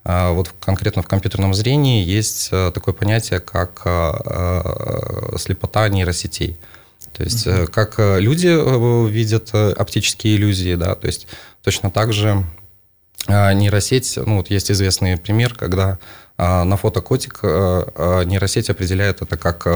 вот 0.04 0.52
конкретно 0.60 1.02
в 1.02 1.06
компьютерном 1.06 1.54
зрении 1.54 2.04
есть 2.04 2.48
э, 2.52 2.70
такое 2.72 2.94
понятие, 2.94 3.40
как 3.40 3.80
слепота 5.36 5.88
нейросетей. 5.88 6.56
То 7.16 7.24
есть 7.24 7.46
mm-hmm. 7.46 7.66
как 7.68 7.98
э, 7.98 8.20
люди 8.20 8.48
э, 8.48 9.08
видят 9.08 9.54
оптические 9.54 10.36
иллюзии, 10.36 10.74
да, 10.74 10.94
то 10.94 11.06
есть 11.06 11.26
точно 11.62 11.90
так 11.90 12.12
же 12.12 12.44
нейросеть, 13.28 14.18
ну 14.24 14.36
вот 14.36 14.50
есть 14.50 14.70
известный 14.70 15.16
пример, 15.16 15.54
когда 15.54 15.98
на 16.38 16.76
фото 16.76 17.00
котик 17.00 17.42
нейросеть 17.42 18.70
определяет 18.70 19.20
это 19.20 19.36
как 19.36 19.66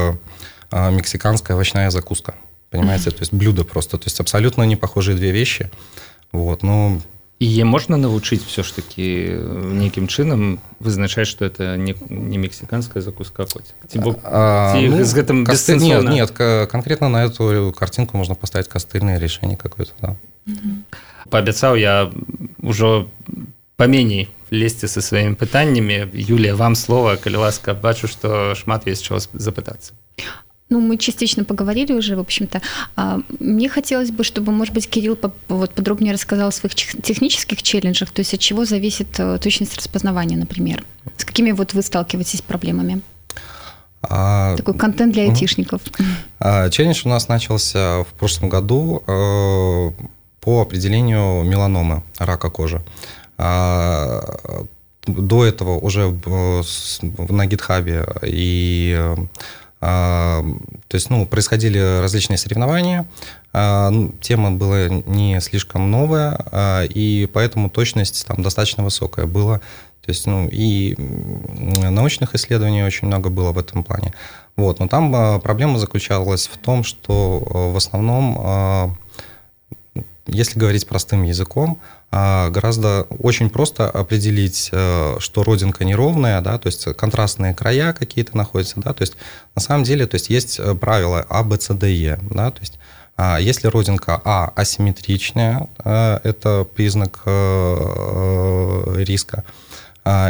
мексиканская 0.70 1.56
овощная 1.56 1.90
закуска, 1.90 2.36
понимаете, 2.70 3.10
то 3.10 3.20
есть 3.20 3.32
блюдо 3.32 3.64
просто, 3.64 3.98
то 3.98 4.04
есть 4.04 4.20
абсолютно 4.20 4.62
не 4.62 4.76
похожие 4.76 5.16
две 5.16 5.32
вещи, 5.32 5.68
вот, 6.30 6.62
но 6.62 7.00
яе 7.40 7.64
можна 7.64 7.96
навучыць 7.96 8.44
все 8.44 8.62
ж 8.62 8.76
таки 8.76 9.32
нейкім 9.32 10.12
чынам 10.12 10.60
вызначаць 10.78 11.26
что 11.26 11.44
это 11.44 11.76
не, 11.76 11.96
не 12.08 12.36
мексиканская 12.36 13.02
закуска 13.02 13.46
а, 14.24 14.76
ну, 14.76 15.04
з 15.04 15.14
гэтым 15.14 15.46
косты... 15.46 15.76
нет, 15.76 16.04
нет 16.04 16.30
конкретно 16.30 17.08
на 17.08 17.24
эту 17.24 17.72
картинку 17.76 18.18
можно 18.18 18.34
поставить 18.34 18.68
костыльное 18.68 19.18
решение 19.18 19.56
какое-то 19.56 19.92
да. 20.02 20.16
паабяцаў 21.30 21.76
я 21.76 22.12
ўжо 22.60 23.08
паменей 23.76 24.28
лезьце 24.50 24.88
со 24.88 25.00
сваімі 25.00 25.34
пытаннямі 25.40 26.12
Юлія 26.12 26.54
вам 26.54 26.76
слова 26.76 27.16
калі 27.16 27.48
ласка 27.48 27.72
бачу 27.72 28.06
что 28.06 28.54
шмат 28.54 28.86
есть 28.86 29.02
чего 29.02 29.18
запытацца 29.32 29.96
ну, 30.70 30.80
мы 30.80 30.96
частично 30.96 31.44
поговорили 31.44 31.92
уже, 31.92 32.16
в 32.16 32.20
общем-то. 32.20 32.62
А, 32.96 33.20
мне 33.40 33.68
хотелось 33.68 34.10
бы, 34.10 34.24
чтобы, 34.24 34.52
может 34.52 34.72
быть, 34.72 34.88
Кирилл 34.88 35.18
вот 35.48 35.70
подробнее 35.72 36.14
рассказал 36.14 36.48
о 36.48 36.52
своих 36.52 36.74
технических 36.74 37.62
челленджах, 37.62 38.10
то 38.10 38.20
есть 38.20 38.34
от 38.34 38.40
чего 38.40 38.64
зависит 38.64 39.18
э, 39.18 39.38
точность 39.38 39.76
распознавания, 39.76 40.36
например. 40.36 40.84
С 41.16 41.24
какими 41.24 41.50
вот 41.50 41.74
вы 41.74 41.82
сталкиваетесь 41.82 42.40
проблемами? 42.40 43.02
А, 44.02 44.56
Такой 44.56 44.74
контент 44.74 45.12
для 45.12 45.24
айтишников. 45.24 45.82
А, 46.38 46.70
челлендж 46.70 47.02
у 47.04 47.08
нас 47.08 47.28
начался 47.28 48.04
в 48.04 48.12
прошлом 48.18 48.48
году 48.48 49.02
э, 49.06 49.90
по 50.40 50.62
определению 50.62 51.44
меланомы, 51.44 52.02
рака 52.18 52.48
кожи. 52.48 52.80
А, 53.36 54.22
до 55.06 55.44
этого 55.44 55.78
уже 55.78 56.14
на 57.28 57.46
гитхабе 57.46 58.06
и 58.22 58.94
а, 58.96 59.16
то 59.80 60.44
есть, 60.92 61.08
ну, 61.08 61.24
происходили 61.24 62.00
различные 62.00 62.36
соревнования, 62.36 63.06
а, 63.52 63.90
тема 64.20 64.52
была 64.52 64.88
не 64.88 65.40
слишком 65.40 65.90
новая, 65.90 66.38
а, 66.52 66.82
и 66.84 67.26
поэтому 67.32 67.70
точность 67.70 68.26
там 68.26 68.42
достаточно 68.42 68.84
высокая 68.84 69.26
была. 69.26 69.58
То 70.04 70.08
есть, 70.08 70.26
ну, 70.26 70.48
и 70.50 70.96
научных 70.98 72.34
исследований 72.34 72.82
очень 72.82 73.06
много 73.06 73.30
было 73.30 73.52
в 73.52 73.58
этом 73.58 73.84
плане. 73.84 74.12
Вот, 74.56 74.80
но 74.80 74.88
там 74.88 75.40
проблема 75.40 75.78
заключалась 75.78 76.46
в 76.46 76.58
том, 76.58 76.84
что 76.84 77.42
в 77.72 77.76
основном, 77.76 78.96
если 80.26 80.58
говорить 80.58 80.86
простым 80.86 81.22
языком, 81.22 81.78
а, 81.80 81.99
гораздо 82.10 83.06
очень 83.20 83.50
просто 83.50 83.88
определить, 83.88 84.70
э, 84.72 85.16
что 85.20 85.44
родинка 85.44 85.84
неровная, 85.84 86.40
да, 86.40 86.58
то 86.58 86.66
есть 86.66 86.84
контрастные 86.96 87.54
края 87.54 87.92
какие-то 87.92 88.36
находятся, 88.36 88.80
да, 88.80 88.92
то 88.92 89.02
есть 89.02 89.16
на 89.54 89.62
самом 89.62 89.84
деле, 89.84 90.06
то 90.06 90.16
есть 90.16 90.28
есть 90.28 90.58
э, 90.58 90.74
правила 90.74 91.24
А, 91.28 91.44
Б, 91.44 91.60
С, 91.60 91.72
Д, 91.72 91.88
Е, 91.88 92.18
да, 92.30 92.50
то 92.50 92.60
есть 92.60 92.80
а, 93.16 93.38
если 93.38 93.68
родинка 93.68 94.20
А 94.24 94.50
асимметричная, 94.56 95.68
э, 95.84 96.18
это 96.24 96.66
признак 96.74 97.20
риска. 98.96 99.44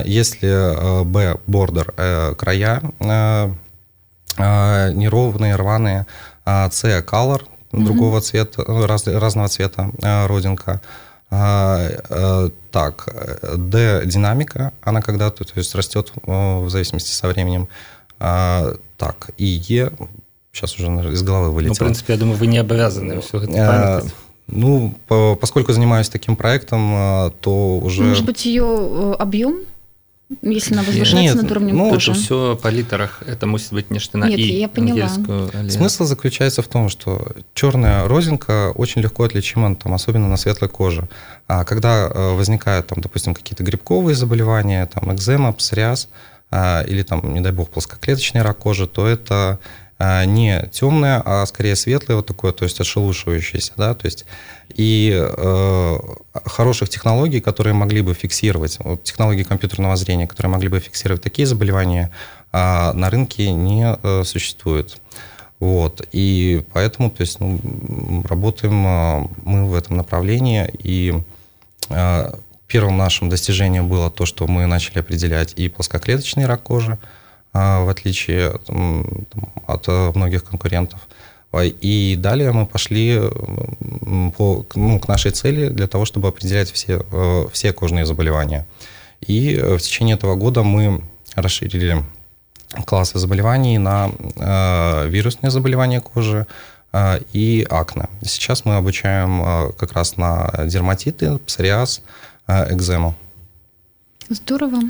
Если 0.05 1.05
Б– 1.05 1.37
бордер, 1.47 1.95
края 2.37 2.83
неровные, 4.37 5.55
рваные, 5.55 6.07
С– 6.45 6.85
color, 6.85 7.43
другого 7.71 8.19
mm-hmm. 8.19 8.21
цвета, 8.21 8.65
раз, 8.67 9.07
разного 9.07 9.49
цвета 9.49 9.93
родинка– 10.27 10.81
а, 10.93 11.10
так, 11.31 13.09
D 13.57 14.03
динамика, 14.05 14.73
она 14.83 15.01
когда-то, 15.01 15.45
то 15.45 15.53
есть 15.57 15.75
растет 15.75 16.13
э, 16.27 16.59
в 16.61 16.69
зависимости 16.69 17.13
со 17.13 17.29
временем. 17.29 17.69
А, 18.19 18.75
так, 18.97 19.31
и 19.39 19.45
Е, 19.45 19.93
сейчас 20.53 20.77
уже 20.77 20.89
из 21.13 21.23
головы 21.23 21.53
вылетело. 21.53 21.71
Ну, 21.71 21.75
в 21.75 21.79
принципе, 21.79 22.13
я 22.15 22.19
думаю, 22.19 22.37
вы 22.37 22.47
не 22.49 22.59
обязаны 22.59 23.21
все 23.21 23.39
это 23.39 23.53
а, 23.53 23.67
памятать. 23.67 24.15
Ну, 24.49 24.95
поскольку 25.41 25.73
занимаюсь 25.73 26.09
таким 26.09 26.35
проектом, 26.35 27.33
то 27.41 27.79
уже... 27.79 28.03
Может 28.03 28.25
быть, 28.25 28.45
ее 28.45 28.65
э, 28.67 29.15
объем 29.19 29.61
если 30.43 30.75
она 30.75 30.83
возвышается 30.83 31.35
Нет, 31.35 31.43
над 31.43 31.51
уровнем 31.51 31.77
ну, 31.77 31.91
кожи. 31.91 32.13
все 32.13 32.59
по 32.63 32.69
литерах, 32.69 33.23
это 33.27 33.47
может 33.47 33.73
быть 33.73 33.91
нечто 33.91 34.17
на 34.17 34.29
Нет, 34.29 34.39
и 34.39 34.61
я 34.61 34.69
поняла. 34.69 35.09
Смысл 35.69 36.05
заключается 36.05 36.63
в 36.63 36.69
том, 36.69 36.89
что 36.89 37.33
черная 37.55 38.07
розинка 38.07 38.73
очень 38.75 39.03
легко 39.03 39.25
отличима, 39.25 39.75
там, 39.75 39.93
особенно 39.93 40.29
на 40.29 40.37
светлой 40.37 40.71
коже. 40.71 41.09
А 41.49 41.65
когда 41.65 42.07
э, 42.07 42.35
возникают, 42.35 42.87
там, 42.87 43.01
допустим, 43.01 43.35
какие-то 43.35 43.65
грибковые 43.65 44.15
заболевания, 44.15 44.87
там, 44.87 45.13
экзема, 45.13 45.53
псориаз, 45.53 46.09
а, 46.51 46.83
или, 46.83 47.03
там, 47.03 47.35
не 47.35 47.41
дай 47.41 47.53
бог, 47.53 47.71
плоскоклеточный 47.71 48.43
рак 48.43 48.59
кожи, 48.59 48.87
то 48.87 49.07
это 49.07 49.59
не 50.01 50.67
темное, 50.73 51.23
а 51.25 51.45
скорее 51.47 51.77
светлое 51.77 52.17
вот 52.17 52.27
такое, 52.27 52.53
то 52.53 52.65
есть 52.65 52.81
отшелушивающееся, 52.81 53.73
да, 53.77 53.95
то 53.95 54.07
есть. 54.07 54.25
И 54.75 55.13
э, 55.13 55.99
хороших 56.47 56.89
технологий, 56.89 57.41
которые 57.41 57.75
могли 57.75 58.03
бы 58.03 58.15
фиксировать, 58.15 58.79
вот, 58.81 59.03
технологии 59.03 59.43
компьютерного 59.43 59.97
зрения, 59.97 60.27
которые 60.27 60.51
могли 60.53 60.69
бы 60.69 60.79
фиксировать 60.79 61.23
такие 61.23 61.47
заболевания, 61.47 62.11
э, 62.53 62.93
на 62.93 63.11
рынке 63.11 63.53
не 63.53 63.99
э, 64.03 64.23
существует. 64.25 65.01
Вот, 65.59 66.07
и 66.13 66.65
поэтому, 66.73 67.11
то 67.11 67.21
есть, 67.21 67.41
ну, 67.41 68.25
работаем 68.29 68.87
э, 68.87 69.29
мы 69.45 69.67
в 69.67 69.75
этом 69.75 69.97
направлении, 69.97 70.71
и 70.79 71.21
э, 71.91 72.33
первым 72.67 72.97
нашим 72.97 73.29
достижением 73.29 73.89
было 73.89 74.11
то, 74.11 74.25
что 74.25 74.47
мы 74.47 74.67
начали 74.67 75.01
определять 75.01 75.53
и 75.57 75.69
плоскоклеточный 75.69 76.47
рак 76.47 76.63
кожи, 76.63 76.93
а, 76.93 77.20
в 77.53 77.91
отличие 77.91 78.53
от 79.67 79.89
э, 79.89 80.13
многих 80.15 80.45
конкурентов. 80.45 81.01
И 81.63 82.17
далее 82.17 82.53
мы 82.53 82.65
пошли 82.65 83.21
по, 84.37 84.65
ну, 84.75 85.01
к 85.01 85.09
нашей 85.09 85.33
цели 85.33 85.69
для 85.69 85.89
того, 85.89 86.05
чтобы 86.05 86.29
определять 86.29 86.71
все, 86.71 87.05
э, 87.11 87.47
все 87.53 87.73
кожные 87.73 88.07
заболевания. 88.07 88.67
И 89.21 89.57
э, 89.57 89.77
в 89.77 89.81
течение 89.81 90.15
этого 90.15 90.37
года 90.37 90.63
мы 90.63 91.03
расширили 91.35 92.05
классы 92.87 93.19
заболеваний 93.19 93.79
на 93.79 94.11
э, 94.37 95.09
вирусные 95.09 95.51
заболевания 95.51 96.01
кожи 96.01 96.47
э, 96.93 97.19
и 97.33 97.67
акне. 97.69 98.09
Сейчас 98.23 98.65
мы 98.65 98.77
обучаем 98.77 99.43
э, 99.43 99.73
как 99.73 99.93
раз 99.93 100.17
на 100.17 100.53
дерматиты, 100.67 101.39
псориаз, 101.39 102.03
э, 102.47 102.73
экзему. 102.73 103.17
Здорово. 104.29 104.83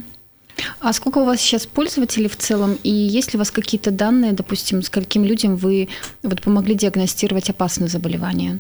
А 0.81 0.93
сколько 0.93 1.19
у 1.19 1.25
вас 1.25 1.41
сейчас 1.41 1.67
пользователей 1.67 2.29
в 2.29 2.37
целом? 2.37 2.79
И 2.83 2.91
есть 2.91 3.33
ли 3.33 3.37
у 3.37 3.41
вас 3.41 3.51
какие-то 3.51 3.91
данные, 3.91 4.33
допустим, 4.33 4.83
скольким 4.83 5.25
людям 5.25 5.57
вы 5.57 5.89
вот 6.23 6.43
помогли 6.43 6.75
диагностировать 6.75 7.51
опасные 7.51 7.89
заболевания? 7.89 8.59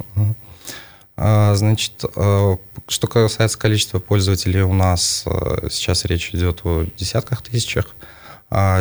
А, 1.22 1.54
значит, 1.54 2.02
а, 2.16 2.56
что 2.88 3.06
касается 3.06 3.58
количества 3.58 3.98
пользователей, 3.98 4.62
у 4.62 4.72
нас 4.72 5.24
а, 5.26 5.68
сейчас 5.70 6.06
речь 6.06 6.30
идет 6.34 6.60
о 6.64 6.86
десятках 6.96 7.42
тысячах. 7.42 7.94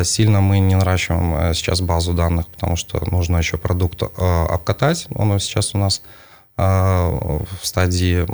Сильно 0.02 0.40
мы 0.40 0.58
не 0.58 0.74
наращиваем 0.74 1.54
сейчас 1.54 1.80
базу 1.80 2.12
данных, 2.12 2.48
потому 2.48 2.74
что 2.74 3.08
нужно 3.08 3.36
еще 3.36 3.56
продукт 3.56 4.02
обкатать. 4.02 5.06
Он 5.14 5.38
сейчас 5.38 5.76
у 5.76 5.78
нас 5.78 6.02
в 6.56 7.46
стадии 7.62 8.26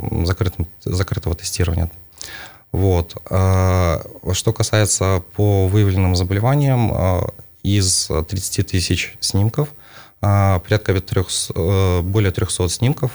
закрытого 0.83 1.35
тестирования. 1.35 1.91
Вот. 2.71 3.15
А, 3.29 4.01
что 4.33 4.53
касается 4.53 5.23
по 5.35 5.67
выявленным 5.67 6.15
заболеваниям, 6.15 6.91
а, 6.93 7.29
из 7.63 8.07
30 8.07 8.67
тысяч 8.67 9.17
снимков 9.19 9.69
а, 10.21 10.59
порядка 10.59 10.99
300, 10.99 11.53
э, 11.55 12.01
более 12.01 12.31
300 12.31 12.69
снимков 12.69 13.11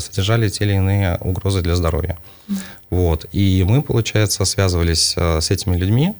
содержали 0.00 0.48
те 0.48 0.64
или 0.64 0.74
иные 0.74 1.18
угрозы 1.20 1.60
для 1.60 1.76
здоровья. 1.76 2.18
Вот. 2.88 3.26
И 3.32 3.64
мы, 3.68 3.82
получается, 3.82 4.44
связывались 4.44 5.14
с 5.16 5.50
этими 5.50 5.76
людьми, 5.76 6.14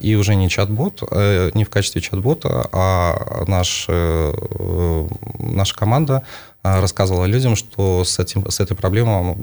и 0.00 0.14
уже 0.14 0.36
не 0.36 0.48
чат-бот, 0.48 1.02
э, 1.10 1.50
не 1.54 1.64
в 1.64 1.70
качестве 1.70 2.00
чат-бота, 2.00 2.68
а 2.70 3.44
наш, 3.48 3.86
э, 3.88 5.08
наша 5.38 5.74
команда 5.74 6.22
рассказывала 6.62 7.24
людям, 7.24 7.56
что 7.56 8.04
с, 8.04 8.18
этим, 8.20 8.48
с 8.48 8.60
этой 8.60 8.76
проблемой 8.76 9.36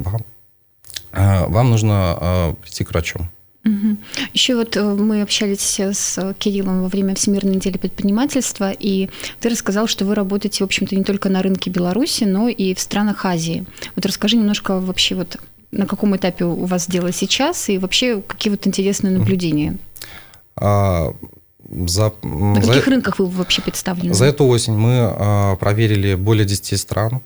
вам 1.13 1.23
а, 1.23 1.47
вам 1.47 1.69
нужно 1.69 2.17
а, 2.19 2.53
прийти 2.61 2.83
к 2.83 2.89
врачу. 2.91 3.19
Угу. 3.63 3.97
Еще 4.33 4.55
вот 4.55 4.75
э, 4.75 4.83
мы 4.83 5.21
общались 5.21 5.79
с 5.79 6.33
Кириллом 6.39 6.81
во 6.81 6.87
время 6.87 7.13
Всемирной 7.13 7.55
недели 7.55 7.77
предпринимательства, 7.77 8.71
и 8.71 9.09
ты 9.39 9.49
рассказал, 9.49 9.85
что 9.85 10.03
вы 10.03 10.15
работаете, 10.15 10.63
в 10.63 10.65
общем-то, 10.65 10.95
не 10.95 11.03
только 11.03 11.29
на 11.29 11.43
рынке 11.43 11.69
Беларуси, 11.69 12.23
но 12.23 12.49
и 12.49 12.73
в 12.73 12.79
странах 12.79 13.23
Азии. 13.23 13.65
Вот 13.95 14.05
расскажи 14.05 14.37
немножко 14.37 14.79
вообще 14.79 15.13
вот 15.13 15.37
на 15.71 15.85
каком 15.85 16.15
этапе 16.15 16.45
у 16.45 16.65
вас 16.65 16.87
дело 16.87 17.11
сейчас, 17.11 17.69
и 17.69 17.77
вообще 17.77 18.21
какие 18.21 18.51
вот 18.51 18.65
интересные 18.65 19.17
наблюдения? 19.17 19.77
А, 20.55 21.13
за, 21.69 22.13
на 22.23 22.61
каких 22.61 22.85
за, 22.85 22.91
рынках 22.91 23.19
вы 23.19 23.27
вообще 23.27 23.61
представлены? 23.61 24.13
За 24.13 24.25
эту 24.25 24.45
осень 24.45 24.73
мы 24.73 24.97
а, 24.99 25.55
проверили 25.55 26.15
более 26.15 26.45
10 26.45 26.79
стран, 26.79 27.21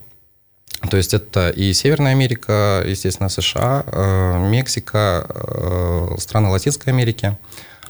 то 0.87 0.97
есть 0.97 1.13
это 1.13 1.49
и 1.49 1.73
Северная 1.73 2.11
Америка, 2.11 2.83
естественно, 2.85 3.29
США, 3.29 3.83
э, 3.85 4.49
Мексика, 4.49 5.25
э, 5.29 6.15
страны 6.19 6.49
Латинской 6.49 6.91
Америки, 6.91 7.37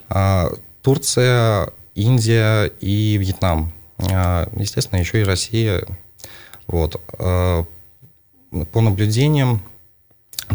э, 0.09 0.49
Турция, 0.81 1.69
Индия 1.95 2.65
и 2.81 3.17
Вьетнам. 3.17 3.71
Естественно, 3.97 4.99
еще 4.99 5.21
и 5.21 5.23
Россия. 5.23 5.85
Вот. 6.67 6.99
По 7.17 7.65
наблюдениям, 8.81 9.61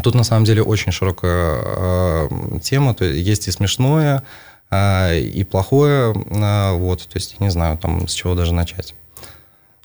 тут 0.03 0.13
на 0.13 0.23
самом 0.23 0.45
деле 0.45 0.61
очень 0.61 0.91
широкая 0.91 2.29
тема, 2.59 2.93
то 2.93 3.03
есть 3.03 3.27
есть 3.27 3.47
и 3.47 3.51
смешное, 3.51 4.23
и 4.71 5.43
плохое, 5.49 6.13
вот, 6.13 6.99
то 6.99 7.17
есть 7.17 7.39
не 7.39 7.49
знаю, 7.49 7.79
там, 7.79 8.07
с 8.07 8.13
чего 8.13 8.35
даже 8.35 8.53
начать. 8.53 8.93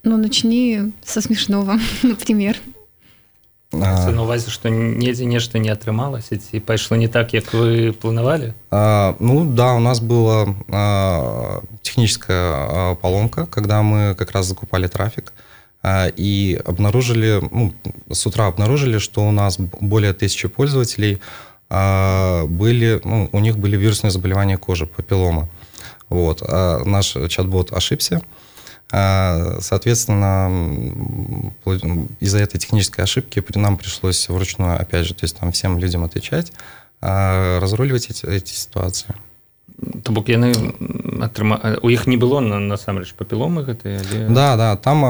Ну, 0.05 0.17
начни 0.17 0.91
со 1.03 1.21
смешного, 1.21 1.79
например. 2.03 2.57
Це 3.71 4.11
на 4.11 4.21
увазі, 4.21 4.51
що 4.51 4.69
недзе 4.69 5.25
нешта 5.25 5.59
не 5.59 5.71
атрымалася 5.71 6.37
ці 6.37 6.59
пайшло 6.59 6.97
не 6.97 7.07
так 7.07 7.33
як 7.33 7.53
вы 7.53 7.91
планавалі 7.91 8.53
а, 8.69 9.13
ну 9.19 9.45
да 9.45 9.73
у 9.73 9.79
нас 9.79 10.01
была 10.01 10.55
а, 10.73 11.61
техническая 11.81 12.51
а, 12.51 12.95
поломка 12.95 13.45
когда 13.45 13.81
мы 13.81 14.15
как 14.15 14.31
раз 14.31 14.45
закупали 14.45 14.87
трафик 14.87 15.33
а, 15.83 16.11
и 16.19 16.59
обнаружили 16.65 17.39
ну, 17.51 17.73
с 18.11 18.27
утра 18.27 18.47
обнаружили 18.47 18.99
что 18.99 19.21
у 19.21 19.31
нас 19.31 19.57
более 19.79 20.11
тысячи 20.11 20.49
пользователей 20.49 21.21
а, 21.69 22.45
были 22.47 22.99
ну, 23.05 23.29
у 23.31 23.39
них 23.39 23.57
были 23.57 23.77
вирусные 23.77 24.11
заболевания 24.11 24.57
кожи 24.57 24.85
папиллома 24.85 25.47
вот 26.09 26.43
а 26.43 26.83
наш 26.85 27.15
чат-бот 27.29 27.71
ошибся 27.71 28.15
а, 28.17 28.44
соответственно, 28.90 30.48
из-за 32.20 32.38
этой 32.38 32.58
технической 32.58 33.04
ошибки 33.04 33.44
нам 33.54 33.76
пришлось 33.76 34.28
вручную, 34.28 34.80
опять 34.80 35.06
же, 35.06 35.14
то 35.14 35.24
есть 35.24 35.36
там 35.36 35.52
всем 35.52 35.78
людям 35.78 36.04
отвечать, 36.04 36.52
а, 37.00 37.60
разруливать 37.60 38.10
эти, 38.10 38.24
эти 38.26 38.52
ситуации. 38.52 39.14
То 40.02 40.12
бок 40.12 40.28
яны 40.28 40.52
атрыма... 41.20 41.60
у 41.82 41.88
іх 41.88 42.06
не 42.06 42.16
было 42.16 42.40
на 42.40 42.58
насамрэч 42.60 43.12
папіломы 43.12 43.62
гэтыя 43.62 44.00
але... 44.00 44.28
да 44.28 44.56
да 44.56 44.76
там 44.76 45.00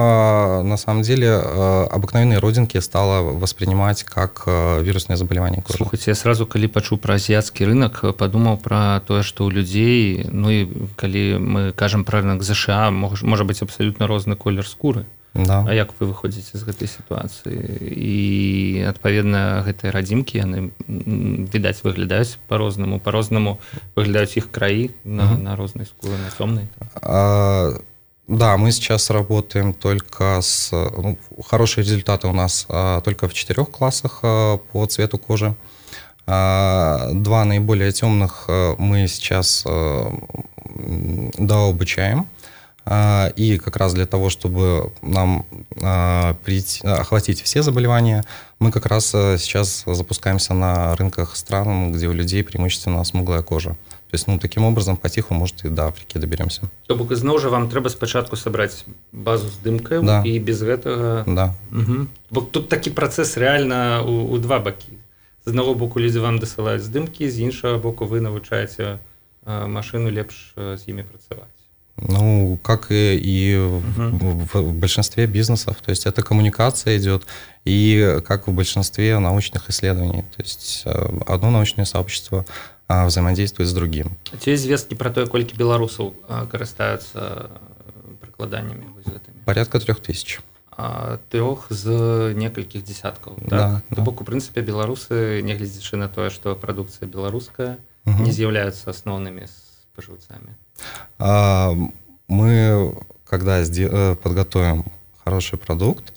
на 0.69 0.77
самом 0.77 1.03
деле 1.03 1.31
обыкновенные 1.31 2.39
родинки 2.39 2.79
стало 2.79 3.23
воспринимать 3.23 4.03
как 4.03 4.47
вирусное 4.47 5.17
заболевание 5.17 5.63
кожи. 5.63 5.79
слухайте 5.79 6.11
я 6.11 6.15
сразу 6.15 6.47
калі 6.47 6.67
пачуў 6.67 6.99
про 6.99 7.15
азіяцкі 7.15 7.65
рынок 7.65 8.03
падумаў 8.19 8.59
про 8.59 9.01
тое 9.07 9.23
что 9.23 9.47
у 9.47 9.51
людзей 9.51 10.27
ну 10.33 10.51
і 10.51 10.67
калі 10.97 11.39
мы 11.39 11.73
кажам 11.73 12.05
про 12.05 12.23
рынок 12.23 12.43
ЗША 12.43 12.91
можа 12.91 13.45
быть 13.45 13.63
абсолютно 13.63 14.07
розны 14.07 14.35
колер 14.35 14.67
скуры 14.67 15.07
да. 15.36 15.64
А 15.68 15.74
як 15.74 15.96
вы 16.00 16.12
выходзіце 16.12 16.60
з 16.60 16.64
гэтай 16.68 16.92
сітуацыі 16.92 17.56
і 17.88 18.84
адпаведна 18.92 19.64
гэтыя 19.64 19.96
радзімкі 19.96 20.36
яны 20.36 20.76
відаць 20.88 21.88
выглядаюць 21.88 22.36
по-рознаму 22.52 23.00
по-рознаму 23.00 23.56
выглядаюць 23.96 24.36
іх 24.36 24.52
краі 24.52 24.92
на, 25.04 25.32
угу. 25.32 25.42
на 25.42 25.56
рознай 25.56 25.88
скуры 25.88 26.20
на 26.20 26.36
цёмнай 26.36 26.68
а, 27.00 27.80
да 28.28 28.58
мы 28.58 28.72
сейчас 28.72 29.10
работаем 29.10 29.74
только 29.74 30.42
с 30.42 30.72
ну, 30.72 31.18
хорошие 31.40 31.86
результаты 31.86 32.28
у 32.28 32.34
нас 32.34 32.66
а, 32.68 33.00
только 33.00 33.30
в 33.30 33.34
четырех 33.34 33.72
классах 33.72 34.20
а, 34.24 34.58
по 34.58 34.86
цвету 34.86 35.18
кожи 35.18 35.56
Два 36.28 37.46
наиболее 37.46 37.92
темных 37.92 38.46
мы 38.48 39.08
сейчас 39.08 39.66
дообучаем. 41.38 42.28
И 43.36 43.60
как 43.64 43.78
раз 43.78 43.94
для 43.94 44.08
того, 44.08 44.32
чтобы 44.32 44.92
нам 45.04 45.46
прийти, 46.44 46.82
охватить 46.84 47.42
все 47.42 47.62
заболевания, 47.62 48.24
мы 48.60 48.72
как 48.72 48.88
раз 48.88 49.12
сейчас 49.12 49.84
запускаемся 49.86 50.56
на 50.56 50.96
рынках 50.96 51.36
стран, 51.36 51.92
где 51.92 52.08
у 52.08 52.14
людей 52.14 52.44
преимущественно 52.44 53.04
смуглая 53.04 53.44
кожа. 53.44 53.78
То 54.12 54.16
есть, 54.16 54.28
ну, 54.28 54.38
таким 54.40 54.66
образом, 54.66 54.98
потиху, 54.98 55.34
может, 55.34 55.64
и 55.64 55.70
до 55.70 55.88
Африки 55.88 56.18
доберемся. 56.18 56.64
То 56.88 56.98
бок, 56.98 57.14
зноў 57.16 57.40
жа 57.40 57.48
вам 57.48 57.70
трэба 57.72 57.88
спачатку 57.88 58.36
сабраць 58.36 58.84
базу 59.14 59.48
здымкаю 59.48 60.04
да. 60.04 60.20
і 60.28 60.36
без 60.40 60.60
гэтага 60.60 61.24
да. 61.24 61.56
угу. 61.72 62.12
бо 62.30 62.42
тут 62.42 62.68
такі 62.68 62.92
працэс 62.92 63.40
рэальна 63.40 64.04
у, 64.04 64.28
у 64.28 64.38
два 64.38 64.60
бакі 64.60 65.00
з 65.46 65.56
аднаго 65.56 65.80
боку 65.80 66.04
людзі 66.04 66.20
вам 66.20 66.44
дасылаюць 66.44 66.84
здымкі 66.84 67.32
з 67.32 67.40
іншага 67.40 67.80
боку 67.80 68.04
вы 68.04 68.20
навучаеце 68.20 69.00
машыну 69.48 70.12
лепш 70.12 70.60
з 70.60 70.82
імі 70.92 71.08
працаваць 71.08 71.56
ну, 71.98 72.58
как 72.64 72.92
и, 72.92 73.16
и 73.16 73.58
угу. 73.58 73.84
в, 74.52 74.56
в 74.56 74.74
большинстве 74.74 75.28
бизнесов. 75.28 75.78
То 75.82 75.92
есть 75.92 76.06
это 76.06 76.24
коммуникация 76.24 76.98
идет, 76.98 77.26
и 77.66 78.20
как 78.26 78.48
в 78.48 78.54
большинстве 78.54 79.20
научных 79.20 79.70
исследований. 79.70 80.24
То 80.36 80.42
есть 80.42 80.84
одно 81.28 81.52
научное 81.52 81.86
сообщество 81.86 82.46
взаимодействует 82.88 83.70
с 83.70 83.74
другим. 83.74 84.18
Ці 84.40 84.52
есть 84.52 84.64
звесткі 84.64 84.96
про 84.96 85.10
тое 85.10 85.28
колькі 85.28 85.56
беларусаў 85.56 86.14
карыстаюцца 86.52 87.50
прыкладаннямі 88.20 88.92
порядка 89.46 89.80
трех 89.80 90.00
тысяч 90.00 90.42
трех 91.30 91.68
з 91.70 92.34
некалькіх 92.34 92.84
десяткаў 92.84 93.36
так? 93.42 93.50
да, 93.50 93.82
да. 93.90 94.02
бок 94.02 94.22
у 94.22 94.24
прынцыпе 94.24 94.62
беларусы 94.62 95.42
нягледзячы 95.44 95.98
на 95.98 96.08
тое 96.08 96.30
што 96.30 96.56
прадукцыя 96.56 97.08
беларуская 97.08 97.78
угу. 98.06 98.24
не 98.24 98.32
з'яўляюцца 98.32 98.90
асноўнымі 98.90 99.46
спажыўцамі 99.48 100.56
мы 101.19 102.95
когда 103.25 103.62
э, 103.62 104.17
подготовим 104.23 104.85
хороший 105.25 105.59
продукт 105.59 106.12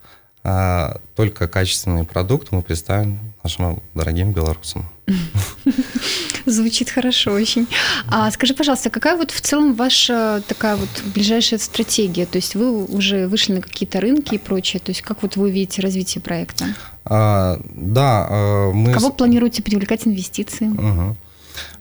только 1.15 1.47
качественный 1.47 2.05
продукт 2.05 2.51
мы 2.51 2.61
представим 2.61 3.19
нашим 3.43 3.81
дорогим 3.93 4.31
белорусам 4.31 4.85
Звучит 6.45 6.89
хорошо 6.89 7.31
очень. 7.31 7.67
А 8.07 8.31
скажи, 8.31 8.53
пожалуйста, 8.53 8.89
какая 8.89 9.15
вот 9.15 9.31
в 9.31 9.41
целом 9.41 9.73
ваша 9.73 10.41
такая 10.47 10.75
вот 10.75 10.89
ближайшая 11.13 11.59
стратегия? 11.59 12.25
То 12.25 12.37
есть 12.37 12.55
вы 12.55 12.85
уже 12.85 13.27
вышли 13.27 13.53
на 13.53 13.61
какие-то 13.61 13.99
рынки 13.99 14.35
и 14.35 14.37
прочее. 14.37 14.79
То 14.79 14.91
есть 14.91 15.01
как 15.01 15.21
вот 15.21 15.35
вы 15.35 15.51
видите 15.51 15.81
развитие 15.81 16.21
проекта? 16.21 16.65
А, 17.05 17.59
да, 17.73 18.27
а, 18.29 18.71
мы... 18.71 18.93
Кого 18.93 19.11
планируете 19.11 19.61
привлекать 19.61 20.07
инвестиции? 20.07 20.67
Угу. 20.67 21.15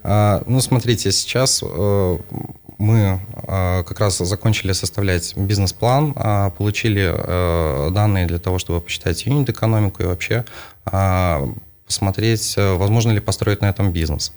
А, 0.03 0.43
ну, 0.47 0.61
смотрите, 0.61 1.12
сейчас 1.12 1.62
э, 1.62 2.19
мы 2.79 3.21
а, 3.35 3.83
как 3.83 4.01
раз 4.01 4.19
закончили 4.19 4.73
составлять 4.73 5.37
бизнес-план, 5.37 6.14
получили 6.57 7.12
э, 7.12 7.91
данные 7.91 8.27
для 8.27 8.38
того, 8.38 8.59
чтобы 8.59 8.81
посчитать 8.81 9.27
юнит-экономику 9.27 10.03
и 10.03 10.07
вообще 10.07 10.45
посмотреть, 11.88 12.55
э, 12.57 12.75
возможно 12.75 13.12
ли 13.12 13.21
построить 13.21 13.62
на 13.62 13.67
этом 13.67 13.93
бизнес. 13.93 14.33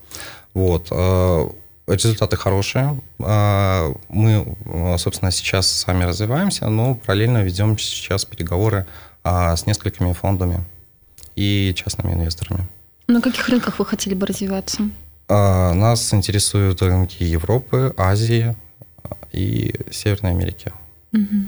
Вот. 0.53 0.87
Э, 0.91 1.49
результаты 1.87 2.37
хорошие. 2.37 3.01
Э, 3.19 3.93
мы, 4.09 4.55
собственно, 4.97 5.31
сейчас 5.31 5.67
сами 5.67 6.05
развиваемся, 6.05 6.69
но 6.69 6.95
параллельно 6.95 7.43
ведем 7.43 7.77
сейчас 7.77 8.25
переговоры 8.25 8.85
с 9.23 9.67
несколькими 9.67 10.13
фондами 10.13 10.63
и 11.35 11.73
частными 11.75 12.13
инвесторами. 12.13 12.67
На 13.07 13.21
каких 13.21 13.49
рынках 13.49 13.77
вы 13.77 13.85
хотели 13.85 14.15
бы 14.15 14.25
развиваться? 14.25 14.89
Нас 15.31 16.13
интересуют 16.13 16.81
рынки 16.81 17.23
Европы, 17.23 17.93
Азии 17.97 18.55
и 19.31 19.73
Северной 19.89 20.31
Америки. 20.31 20.73
Угу. 21.13 21.45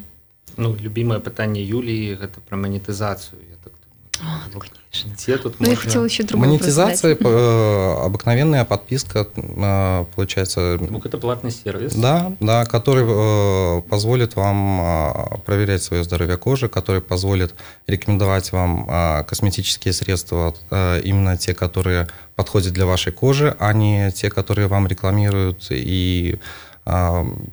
Ну, 0.58 0.76
любимое 0.76 1.19
питание 1.19 1.67
Юлии– 1.67 2.17
это 2.22 2.39
про 2.41 2.56
монетизацию. 2.58 3.41
Я 3.50 3.58
так 3.63 3.74
а, 4.22 4.43
ну, 4.54 4.62
Где 4.93 5.38
тут 5.38 5.60
ну, 5.60 5.67
можно... 5.67 5.71
я 5.71 5.75
хотела 5.75 6.06
еще 6.06 6.23
другой 6.23 6.47
Монетизация, 6.47 7.17
э, 7.19 7.95
обыкновенная 8.06 8.63
подписка, 8.63 9.27
э, 9.36 10.06
получается... 10.15 10.77
Ну, 10.79 11.01
это 11.03 11.17
платный 11.17 11.49
сервис. 11.49 11.95
Да, 11.95 12.32
да, 12.39 12.63
который 12.65 13.03
э, 13.03 13.82
позволит 13.89 14.36
вам 14.36 15.41
проверять 15.45 15.82
свое 15.82 16.03
здоровье 16.03 16.38
кожи, 16.38 16.69
который 16.69 17.01
позволит 17.01 17.56
рекомендовать 17.88 18.51
вам 18.51 19.25
косметические 19.25 19.93
средства, 19.93 20.53
именно 20.71 21.38
те, 21.38 21.56
которые 21.56 22.08
подходят 22.36 22.73
для 22.73 22.86
вашей 22.86 23.12
кожи, 23.12 23.56
а 23.60 23.73
не 23.73 24.12
те, 24.12 24.29
которые 24.29 24.67
вам 24.67 24.88
рекламируют 24.88 25.67
и 25.71 26.38
там 26.86 27.47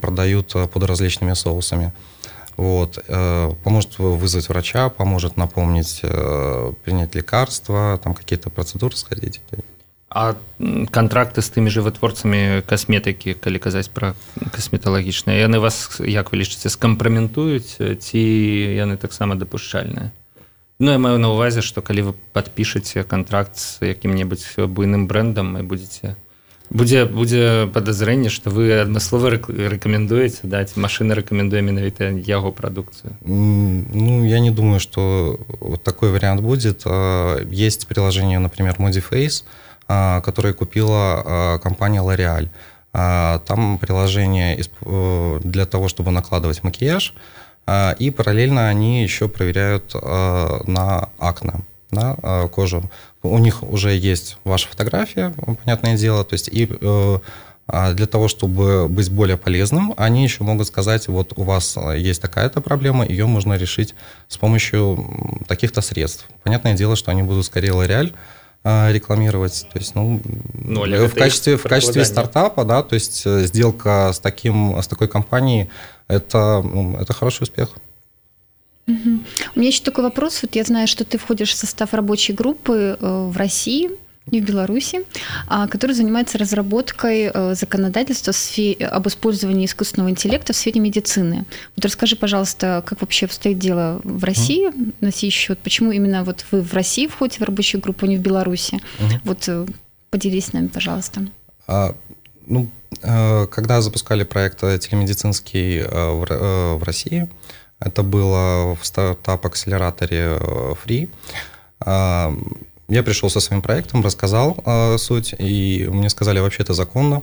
продают 0.00 0.52
под 0.52 0.82
различными 0.84 1.34
соусами. 1.34 1.92
Вот, 2.56 2.98
э, 3.08 3.50
поможет 3.64 3.98
вызвать 3.98 4.48
врача, 4.48 4.88
поможет 4.88 5.36
напомнить, 5.36 6.00
э, 6.02 6.72
принять 6.84 7.14
лекарства, 7.14 7.98
там 8.02 8.14
какие-то 8.14 8.50
процедуры 8.50 8.96
сходить. 8.96 9.40
А 10.14 10.36
контракты 10.94 11.42
з 11.42 11.50
тымі 11.50 11.74
же 11.74 11.82
вытворцамі 11.82 12.62
касметыкі 12.70 13.34
калі 13.34 13.58
казаць 13.58 13.90
пра 13.90 14.14
касметалагічныя 14.54 15.42
яны 15.42 15.58
вас 15.58 15.98
як 15.98 16.30
вы 16.30 16.46
лічыце 16.46 16.70
скампраментуюць 16.70 17.82
ці 17.82 18.22
яны 18.78 18.94
таксама 18.94 19.34
дапушчальныя 19.34 20.14
Ну 20.78 20.90
я 20.90 20.98
маю 20.98 21.18
на 21.18 21.34
увазе 21.34 21.62
што 21.66 21.82
калі 21.82 22.02
вы 22.02 22.12
падпішаце 22.30 23.02
контракт 23.02 23.58
з 23.58 23.90
якім-небудзь 23.90 24.54
буйным 24.70 25.10
брэндам 25.10 25.58
і 25.58 25.66
будзеце 25.66 26.14
будзе 26.74 27.04
будзе 27.06 27.70
падазрэнне 27.72 28.30
што 28.34 28.50
вы 28.50 28.66
адмыслова 28.82 29.30
рэкамендуеце 29.38 30.50
даць 30.50 30.74
машина 30.76 31.14
рэкамендуе 31.14 31.62
менавіта 31.62 32.10
яго 32.28 32.50
прадукцыю 32.50 33.14
ну 33.22 34.24
я 34.26 34.40
не 34.40 34.50
думаю 34.50 34.80
что 34.80 35.38
вот 35.60 35.82
такой 35.84 36.10
вариант 36.10 36.40
будет. 36.40 36.84
Есть 37.50 37.86
приложение 37.86 38.38
например 38.38 38.76
modiface 38.78 39.44
которое 39.86 40.52
купила 40.52 41.60
компания 41.62 42.02
l'oreal 42.02 42.48
там 42.92 43.78
приложение 43.78 44.58
э, 44.58 45.40
для 45.42 45.66
того 45.66 45.88
чтобы 45.88 46.10
накладывать 46.10 46.62
макияж 46.62 47.14
и 47.98 48.12
параллельно 48.16 48.68
они 48.68 49.02
еще 49.02 49.28
проверяют 49.28 49.94
на 49.94 51.08
акне 51.18 51.64
на 51.94 52.48
кожу 52.48 52.90
у 53.22 53.38
них 53.38 53.62
уже 53.62 53.92
есть 53.94 54.36
ваша 54.44 54.68
фотография, 54.68 55.34
понятное 55.64 55.96
дело, 55.96 56.24
то 56.24 56.34
есть 56.34 56.48
и 56.48 56.68
э, 56.68 57.18
а 57.66 57.94
для 57.94 58.06
того, 58.06 58.28
чтобы 58.28 58.88
быть 58.88 59.10
более 59.10 59.38
полезным, 59.38 59.94
они 59.96 60.22
еще 60.22 60.44
могут 60.44 60.66
сказать, 60.66 61.08
вот 61.08 61.32
у 61.36 61.44
вас 61.44 61.78
есть 61.96 62.20
такая-то 62.20 62.60
проблема, 62.60 63.06
ее 63.06 63.26
можно 63.26 63.54
решить 63.54 63.94
с 64.28 64.36
помощью 64.36 65.42
таких-то 65.48 65.80
средств. 65.80 66.28
Понятное 66.42 66.74
дело, 66.74 66.94
что 66.94 67.10
они 67.10 67.22
будут 67.22 67.46
скорее 67.46 67.72
а, 68.66 68.90
рекламировать, 68.92 69.66
то 69.72 69.78
есть, 69.78 69.94
ну, 69.94 70.20
ну 70.52 71.06
в 71.06 71.14
качестве, 71.14 71.56
в 71.56 71.62
качестве 71.62 72.04
стартапа, 72.04 72.64
да, 72.64 72.82
то 72.82 72.94
есть 72.94 73.22
э, 73.26 73.44
сделка 73.46 74.10
с 74.12 74.18
таким, 74.18 74.76
с 74.78 74.86
такой 74.86 75.08
компанией, 75.08 75.70
это, 76.08 76.64
это 77.00 77.12
хороший 77.12 77.42
успех. 77.42 77.70
Угу. 78.86 79.20
У 79.56 79.58
меня 79.58 79.68
еще 79.68 79.82
такой 79.82 80.04
вопрос. 80.04 80.42
Вот 80.42 80.54
я 80.56 80.64
знаю, 80.64 80.86
что 80.88 81.04
ты 81.04 81.18
входишь 81.18 81.52
в 81.52 81.56
состав 81.56 81.94
рабочей 81.94 82.32
группы 82.32 82.98
э, 83.00 83.28
в 83.30 83.36
России 83.36 83.90
и 84.30 84.40
в 84.40 84.44
Беларуси, 84.44 85.00
а, 85.48 85.68
который 85.68 85.92
занимается 85.92 86.38
разработкой 86.38 87.30
э, 87.32 87.54
законодательства 87.54 88.32
об 88.90 89.06
использовании 89.06 89.66
искусственного 89.66 90.10
интеллекта 90.10 90.52
в 90.52 90.56
сфере 90.56 90.80
медицины. 90.80 91.44
Вот 91.76 91.84
расскажи, 91.84 92.16
пожалуйста, 92.16 92.82
как 92.86 93.02
вообще 93.02 93.26
обстоит 93.26 93.58
дело 93.58 94.00
в 94.02 94.24
России 94.24 94.70
mm. 94.70 94.94
на 95.00 95.12
сей 95.12 95.30
счет? 95.30 95.58
Почему 95.58 95.92
именно 95.92 96.24
вот 96.24 96.44
вы 96.50 96.62
в 96.62 96.72
России 96.72 97.06
входите 97.06 97.40
в 97.40 97.42
рабочую 97.42 97.80
группу, 97.82 98.06
а 98.06 98.08
не 98.08 98.16
в 98.16 98.20
Беларуси? 98.20 98.80
Mm. 98.98 99.20
Вот 99.24 99.48
э, 99.48 99.66
поделись 100.10 100.46
с 100.46 100.52
нами, 100.54 100.68
пожалуйста. 100.68 101.26
А, 101.66 101.94
ну, 102.46 102.68
когда 103.00 103.80
запускали 103.80 104.22
проект 104.22 104.60
телемедицинский 104.60 105.82
в 105.82 106.82
России, 106.84 107.28
это 107.84 108.02
было 108.02 108.74
в 108.74 108.84
стартап-акселераторе 108.84 110.38
э, 110.40 110.74
Free. 110.84 111.08
А, 111.80 112.34
я 112.88 113.02
пришел 113.02 113.30
со 113.30 113.40
своим 113.40 113.62
проектом, 113.62 114.02
рассказал 114.02 114.56
э, 114.64 114.98
суть, 114.98 115.34
и 115.38 115.86
мне 115.90 116.08
сказали, 116.10 116.40
вообще 116.40 116.62
это 116.62 116.74
законно, 116.74 117.22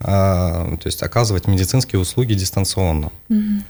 а, 0.00 0.76
то 0.76 0.86
есть 0.86 1.02
оказывать 1.02 1.46
медицинские 1.46 2.00
услуги 2.00 2.34
дистанционно. 2.34 3.10
Mm-hmm. 3.28 3.62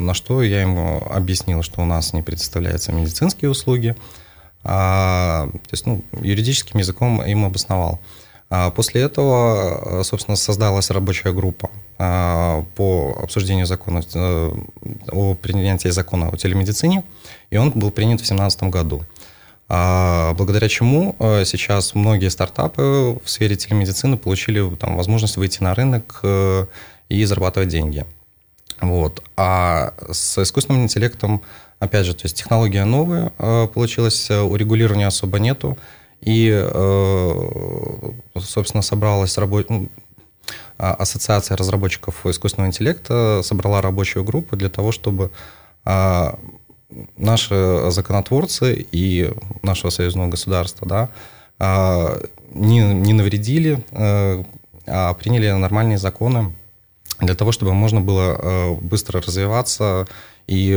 На 0.00 0.12
что 0.12 0.42
я 0.42 0.60
ему 0.60 1.02
объяснил, 1.08 1.62
что 1.62 1.80
у 1.80 1.84
нас 1.84 2.12
не 2.12 2.20
предоставляются 2.20 2.92
медицинские 2.92 3.50
услуги, 3.50 3.96
то 4.62 5.50
есть 5.70 5.86
ну, 5.86 6.04
юридическим 6.20 6.78
языком 6.78 7.22
им 7.22 7.44
обосновал. 7.44 8.00
После 8.74 9.00
этого, 9.00 10.00
э, 10.00 10.04
собственно, 10.04 10.36
создалась 10.36 10.90
рабочая 10.90 11.32
группа 11.32 11.70
по 12.74 13.16
обсуждению 13.22 13.66
закона 13.66 14.02
э, 14.14 14.52
о 15.12 15.34
принятии 15.34 15.88
закона 15.88 16.28
о 16.30 16.36
телемедицине, 16.36 17.04
и 17.50 17.56
он 17.56 17.70
был 17.70 17.90
принят 17.90 18.20
в 18.20 18.24
2017 18.24 18.62
году. 18.64 19.02
благодаря 19.68 20.68
чему 20.68 21.14
сейчас 21.44 21.94
многие 21.94 22.28
стартапы 22.28 23.18
в 23.24 23.30
сфере 23.30 23.56
телемедицины 23.56 24.16
получили 24.16 24.74
там, 24.76 24.96
возможность 24.96 25.36
выйти 25.36 25.62
на 25.62 25.74
рынок 25.74 26.22
и 27.08 27.24
зарабатывать 27.24 27.68
деньги. 27.68 28.04
Вот. 28.80 29.22
А 29.36 29.94
с 30.10 30.42
искусственным 30.42 30.82
интеллектом, 30.82 31.40
опять 31.78 32.06
же, 32.06 32.14
то 32.14 32.24
есть 32.24 32.36
технология 32.36 32.84
новая 32.84 33.30
получилась, 33.68 34.30
урегулирования 34.30 35.06
особо 35.06 35.38
нету. 35.38 35.78
И, 36.20 36.50
собственно, 38.38 38.82
собралась 38.82 39.38
работа, 39.38 39.72
ну, 39.72 39.88
а, 39.88 40.11
Ассоциация 40.90 41.56
разработчиков 41.56 42.26
искусственного 42.26 42.68
интеллекта 42.68 43.40
собрала 43.44 43.80
рабочую 43.80 44.24
группу 44.24 44.56
для 44.56 44.68
того, 44.68 44.90
чтобы 44.90 45.30
а, 45.84 46.40
наши 47.16 47.84
законотворцы 47.90 48.86
и 48.90 49.32
нашего 49.62 49.90
союзного 49.90 50.28
государства 50.28 50.88
да, 50.88 51.08
а, 51.60 52.20
не, 52.50 52.80
не 52.80 53.12
навредили, 53.12 53.84
а 53.92 55.14
приняли 55.14 55.52
нормальные 55.52 55.98
законы 55.98 56.52
для 57.20 57.36
того, 57.36 57.52
чтобы 57.52 57.72
можно 57.72 58.00
было 58.00 58.76
быстро 58.80 59.22
развиваться 59.22 60.08
и 60.48 60.76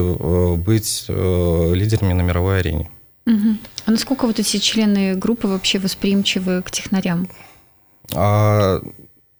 быть 0.57 1.05
лидерами 1.09 2.13
на 2.13 2.21
мировой 2.21 2.59
арене. 2.59 2.91
Угу. 3.25 3.57
А 3.87 3.91
насколько 3.91 4.27
вот 4.27 4.39
эти 4.39 4.57
члены 4.57 5.15
группы 5.15 5.47
вообще 5.47 5.79
восприимчивы 5.79 6.61
к 6.61 6.69
технарям? 6.69 7.27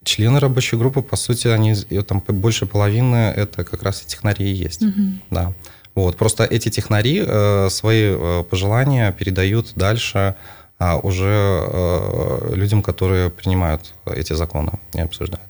Члены 0.05 0.41
рабочей 0.41 0.77
группы, 0.77 1.03
по 1.03 1.17
сути, 1.17 1.49
они 1.49 1.75
там 2.03 2.23
больше 2.27 2.67
половины 2.67 3.33
это 3.37 3.65
как 3.65 3.83
раз 3.83 4.03
и 4.03 4.07
технари 4.07 4.51
есть. 4.51 4.83
Угу. 4.83 5.03
Да. 5.31 5.53
Вот. 5.95 6.17
Просто 6.17 6.45
эти 6.45 6.71
технари 6.71 7.23
э, 7.27 7.69
свои 7.71 8.05
э, 8.05 8.45
пожелания 8.49 9.13
передают 9.13 9.73
дальше 9.75 10.37
а, 10.79 10.97
уже 10.97 11.27
э, 11.27 12.55
людям, 12.55 12.83
которые 12.83 13.29
принимают 13.29 13.93
эти 14.07 14.33
законы 14.33 14.73
и 14.95 15.01
обсуждают. 15.01 15.45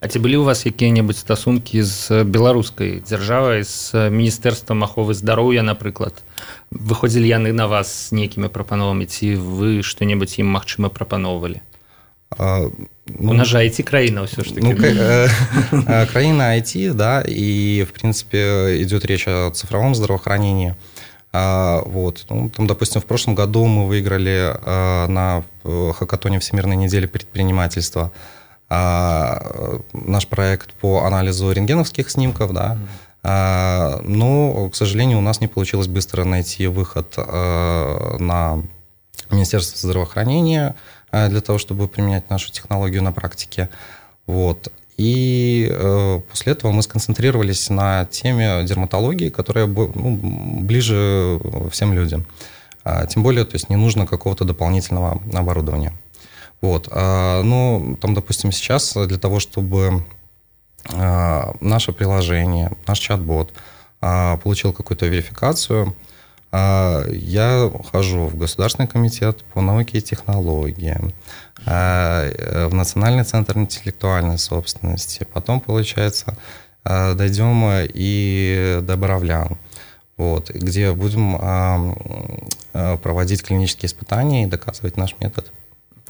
А 0.00 0.08
ці 0.08 0.18
былі 0.20 0.36
у 0.36 0.44
вас 0.44 0.62
какие-нибудь 0.62 1.16
стасункі 1.16 1.80
з 1.80 2.24
беларускай 2.28 3.00
дзяржавай 3.00 3.64
з 3.64 4.12
міністэрствам 4.12 4.84
аховы 4.84 5.16
здароўя 5.16 5.64
напрыклад 5.64 6.12
выходзілі 6.68 7.24
яны 7.24 7.56
на 7.56 7.64
вас 7.64 7.88
з 7.88 8.12
нейкімі 8.12 8.52
прапановамі 8.52 9.08
ці 9.08 9.40
вы 9.40 9.80
што-небудзь 9.80 10.44
ім 10.44 10.52
магчыма 10.52 10.92
прапаноўвалі 10.92 11.64
а, 13.09 13.21
ну, 13.23 13.31
Умножаете 13.31 13.83
краина 13.83 14.25
все 14.25 14.43
ж 14.43 14.53
таки. 14.53 14.61
Ну, 14.61 14.71
э, 14.71 15.27
э, 15.71 16.05
краина 16.07 16.57
IT, 16.57 16.93
да, 16.93 17.23
и, 17.27 17.83
в 17.83 17.93
принципе, 17.93 18.81
идет 18.83 19.05
речь 19.05 19.27
о 19.27 19.51
цифровом 19.51 19.95
здравоохранении. 19.95 20.75
А, 21.31 21.81
вот. 21.85 22.25
Ну, 22.29 22.49
там, 22.49 22.67
допустим, 22.67 23.01
в 23.01 23.05
прошлом 23.05 23.35
году 23.35 23.65
мы 23.65 23.87
выиграли 23.87 24.53
а, 24.53 25.07
на 25.07 25.43
хакатоне 25.93 26.39
Всемирной 26.39 26.75
недели 26.75 27.05
предпринимательства 27.05 28.11
а, 28.69 29.79
наш 29.93 30.27
проект 30.27 30.73
по 30.73 31.05
анализу 31.05 31.51
рентгеновских 31.51 32.09
снимков, 32.09 32.53
да, 32.53 32.77
но, 33.21 34.69
к 34.69 34.75
сожалению, 34.75 35.17
у 35.17 35.21
нас 35.21 35.41
не 35.41 35.47
получилось 35.47 35.87
быстро 35.87 36.23
найти 36.23 36.67
выход 36.67 37.17
на 37.17 38.63
Министерство 39.29 39.89
здравоохранения, 39.89 40.69
Э, 40.69 40.73
для 41.11 41.41
того, 41.41 41.57
чтобы 41.57 41.87
применять 41.87 42.29
нашу 42.29 42.51
технологию 42.51 43.03
на 43.03 43.11
практике. 43.11 43.69
Вот. 44.27 44.71
И 44.97 45.69
э, 45.71 46.21
после 46.29 46.51
этого 46.51 46.71
мы 46.71 46.83
сконцентрировались 46.83 47.69
на 47.69 48.05
теме 48.05 48.63
дерматологии, 48.65 49.29
которая 49.29 49.65
ну, 49.65 50.19
ближе 50.61 51.39
всем 51.71 51.93
людям. 51.93 52.25
А, 52.83 53.05
тем 53.05 53.23
более, 53.23 53.45
то 53.45 53.55
есть 53.55 53.69
не 53.69 53.75
нужно 53.75 54.05
какого-то 54.05 54.43
дополнительного 54.43 55.21
оборудования. 55.33 55.93
Вот. 56.61 56.89
А, 56.91 57.41
ну, 57.43 57.97
там, 58.01 58.13
допустим, 58.13 58.51
сейчас 58.51 58.93
для 58.93 59.17
того, 59.17 59.39
чтобы 59.39 60.03
а, 60.93 61.53
наше 61.61 61.93
приложение, 61.93 62.71
наш 62.87 62.99
чат-бот 62.99 63.53
а, 64.01 64.37
получил 64.37 64.73
какую-то 64.73 65.05
верификацию, 65.07 65.95
я 66.51 67.71
хожу 67.91 68.25
в 68.25 68.35
Государственный 68.35 68.87
комитет 68.87 69.43
по 69.53 69.61
науке 69.61 69.99
и 69.99 70.01
технологиям, 70.01 71.13
а, 71.65 72.67
в 72.67 72.73
Национальный 72.73 73.23
центр 73.23 73.57
интеллектуальной 73.57 74.37
собственности. 74.37 75.27
Потом, 75.31 75.59
получается, 75.59 76.35
а, 76.83 77.13
дойдем 77.13 77.87
и 77.93 78.79
до 78.81 78.97
Боровлян, 78.97 79.57
вот, 80.17 80.49
где 80.49 80.91
будем 80.91 81.37
проводить 82.71 83.43
клинические 83.43 83.87
испытания 83.87 84.43
и 84.43 84.47
доказывать 84.47 84.97
наш 84.97 85.15
метод. 85.19 85.51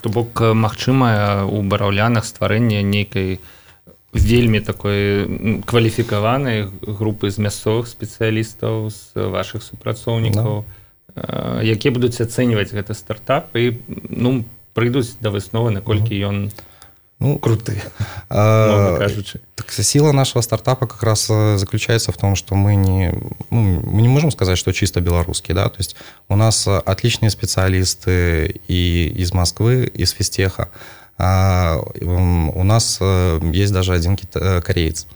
То 0.00 0.08
бок 0.08 0.40
магчымая 0.40 1.44
у 1.44 1.62
бараўлянах 1.62 2.24
стварэння 2.24 2.80
нейкай 2.82 3.40
вельмі 4.12 4.60
такой 4.60 5.62
кваліфікаванай 5.66 6.66
групы 6.82 7.30
з 7.30 7.38
мясцовых 7.38 7.86
спецыялістаў 7.86 8.90
з 8.90 9.14
ваших 9.14 9.62
супрацоўнікаў 9.62 10.64
да. 11.14 11.62
якія 11.62 11.94
будуць 11.94 12.18
ацэньваць 12.18 12.74
гэта 12.74 12.94
стартап 12.94 13.54
і 13.54 13.78
ну 14.10 14.42
прыйдуць 14.74 15.14
да 15.22 15.30
высновы 15.30 15.70
наколькі 15.70 16.18
ён 16.26 16.50
ну 17.20 17.38
круты. 17.38 17.82
Кажучы. 18.28 19.40
так, 19.54 19.70
сила 19.70 20.10
нашего 20.10 20.42
стартапа 20.42 20.86
как 20.86 21.02
раз 21.02 21.28
э, 21.30 21.56
заключается 21.58 22.10
в 22.10 22.16
том 22.16 22.34
что 22.34 22.56
мы 22.56 22.74
не 22.74 23.14
ну, 23.50 23.80
мы 23.84 24.02
не 24.02 24.08
можем 24.08 24.32
сказать 24.32 24.58
что 24.58 24.72
чисто 24.72 25.00
белорусский 25.00 25.54
да 25.54 25.68
то 25.68 25.78
есть 25.78 25.94
у 26.28 26.34
нас 26.34 26.66
отличные 26.66 27.30
специалисты 27.30 28.60
и 28.66 29.12
из 29.14 29.32
москвы 29.32 29.86
из 29.86 30.10
физтеха. 30.10 30.70
а, 30.72 30.99
у 31.20 32.64
нас 32.64 32.98
э, 33.00 33.40
есть 33.52 33.72
даже 33.72 33.92
один 33.92 34.18
э, 34.34 34.60
кореец. 34.62 35.06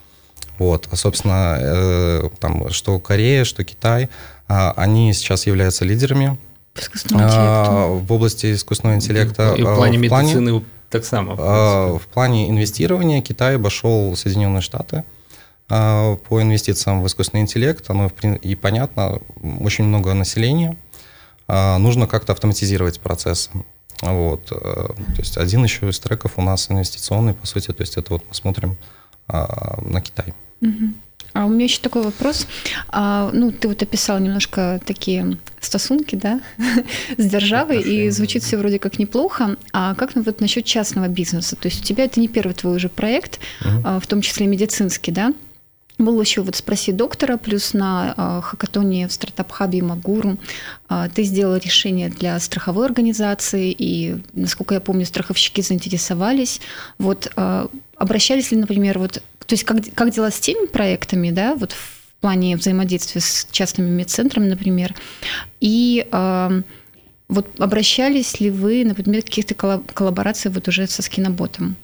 Вот, 0.58 0.86
а, 0.90 0.96
собственно, 0.96 1.58
э, 1.58 2.28
там, 2.38 2.70
что 2.70 2.98
Корея, 3.00 3.44
что 3.44 3.64
Китай, 3.64 4.08
а, 4.46 4.72
они 4.76 5.12
сейчас 5.14 5.46
являются 5.46 5.84
лидерами 5.84 6.38
в 8.00 8.12
области 8.12 8.52
искусственного 8.52 8.96
интеллекта. 8.96 9.54
И 9.54 9.62
в 9.62 9.74
плане 9.74 9.98
в 9.98 10.00
медицины 10.00 10.62
так 10.90 11.04
само. 11.04 11.34
В, 11.34 11.98
в 11.98 12.06
плане 12.08 12.50
инвестирования 12.50 13.20
Китай 13.22 13.56
обошел 13.56 14.14
Соединенные 14.16 14.60
Штаты 14.60 15.04
по 15.66 16.42
инвестициям 16.42 17.02
в 17.02 17.06
искусственный 17.06 17.42
интеллект. 17.42 17.88
Оно 17.88 18.10
и 18.42 18.54
понятно, 18.54 19.20
очень 19.60 19.84
много 19.84 20.12
населения. 20.14 20.76
Нужно 21.48 22.06
как-то 22.06 22.32
автоматизировать 22.32 23.00
процессы. 23.00 23.50
Вот. 24.12 24.52
Э, 24.52 24.54
то 24.54 25.18
есть 25.18 25.38
один 25.38 25.64
еще 25.64 25.88
из 25.88 25.98
треков 25.98 26.32
у 26.36 26.42
нас 26.42 26.70
инвестиционный, 26.70 27.34
по 27.34 27.46
сути, 27.46 27.68
то 27.68 27.80
есть 27.80 27.96
это 27.96 28.12
вот 28.12 28.22
мы 28.28 28.34
смотрим 28.34 28.76
а, 29.28 29.80
на 29.82 30.00
Китай. 30.00 30.34
А 31.32 31.46
у 31.46 31.48
меня 31.48 31.64
еще 31.64 31.80
такой 31.80 32.02
вопрос. 32.02 32.46
А, 32.88 33.30
ну, 33.32 33.50
ты 33.50 33.66
вот 33.66 33.82
описал 33.82 34.20
немножко 34.20 34.80
такие 34.86 35.36
стосунки, 35.60 36.14
да, 36.14 36.40
с 37.18 37.26
державой, 37.26 37.82
и 37.82 38.08
звучит 38.10 38.44
все 38.44 38.56
вроде 38.56 38.78
как 38.78 39.00
неплохо. 39.00 39.56
А 39.72 39.96
как 39.96 40.14
ну, 40.14 40.22
вот 40.22 40.40
насчет 40.40 40.64
частного 40.64 41.08
бизнеса? 41.08 41.56
То 41.56 41.66
есть 41.66 41.80
у 41.80 41.84
тебя 41.84 42.04
это 42.04 42.20
не 42.20 42.28
первый 42.28 42.52
твой 42.52 42.76
уже 42.76 42.88
проект, 42.88 43.40
угу. 43.62 43.98
в 43.98 44.06
том 44.06 44.20
числе 44.20 44.46
медицинский, 44.46 45.10
да? 45.10 45.32
Был 45.96 46.20
еще 46.20 46.42
вот 46.42 46.56
«Спроси 46.56 46.90
доктора», 46.90 47.36
плюс 47.36 47.72
на 47.72 48.14
э, 48.16 48.40
хакатоне 48.42 49.06
в 49.06 49.12
стартап-хабе 49.12 49.80
«Магуру» 49.80 50.38
э, 50.90 51.08
ты 51.14 51.22
сделал 51.22 51.56
решение 51.56 52.08
для 52.08 52.38
страховой 52.40 52.86
организации, 52.86 53.74
и, 53.76 54.16
насколько 54.32 54.74
я 54.74 54.80
помню, 54.80 55.06
страховщики 55.06 55.60
заинтересовались. 55.60 56.60
Вот 56.98 57.30
э, 57.36 57.66
обращались 57.96 58.50
ли, 58.50 58.56
например, 58.56 58.98
вот, 58.98 59.22
то 59.46 59.52
есть 59.52 59.62
как, 59.62 59.78
как 59.94 60.10
дела 60.10 60.32
с 60.32 60.40
теми 60.40 60.66
проектами, 60.66 61.30
да, 61.30 61.54
вот 61.54 61.70
в 61.72 62.20
плане 62.20 62.56
взаимодействия 62.56 63.20
с 63.20 63.46
частными 63.52 63.90
медцентрами, 63.90 64.48
например, 64.48 64.96
и 65.60 66.08
э, 66.10 66.62
вот 67.28 67.60
обращались 67.60 68.40
ли 68.40 68.50
вы, 68.50 68.84
например, 68.84 69.22
каких-то 69.22 69.54
коллабораций 69.54 70.50
вот 70.50 70.66
уже 70.66 70.88
со 70.88 71.02
скиноботом? 71.02 71.76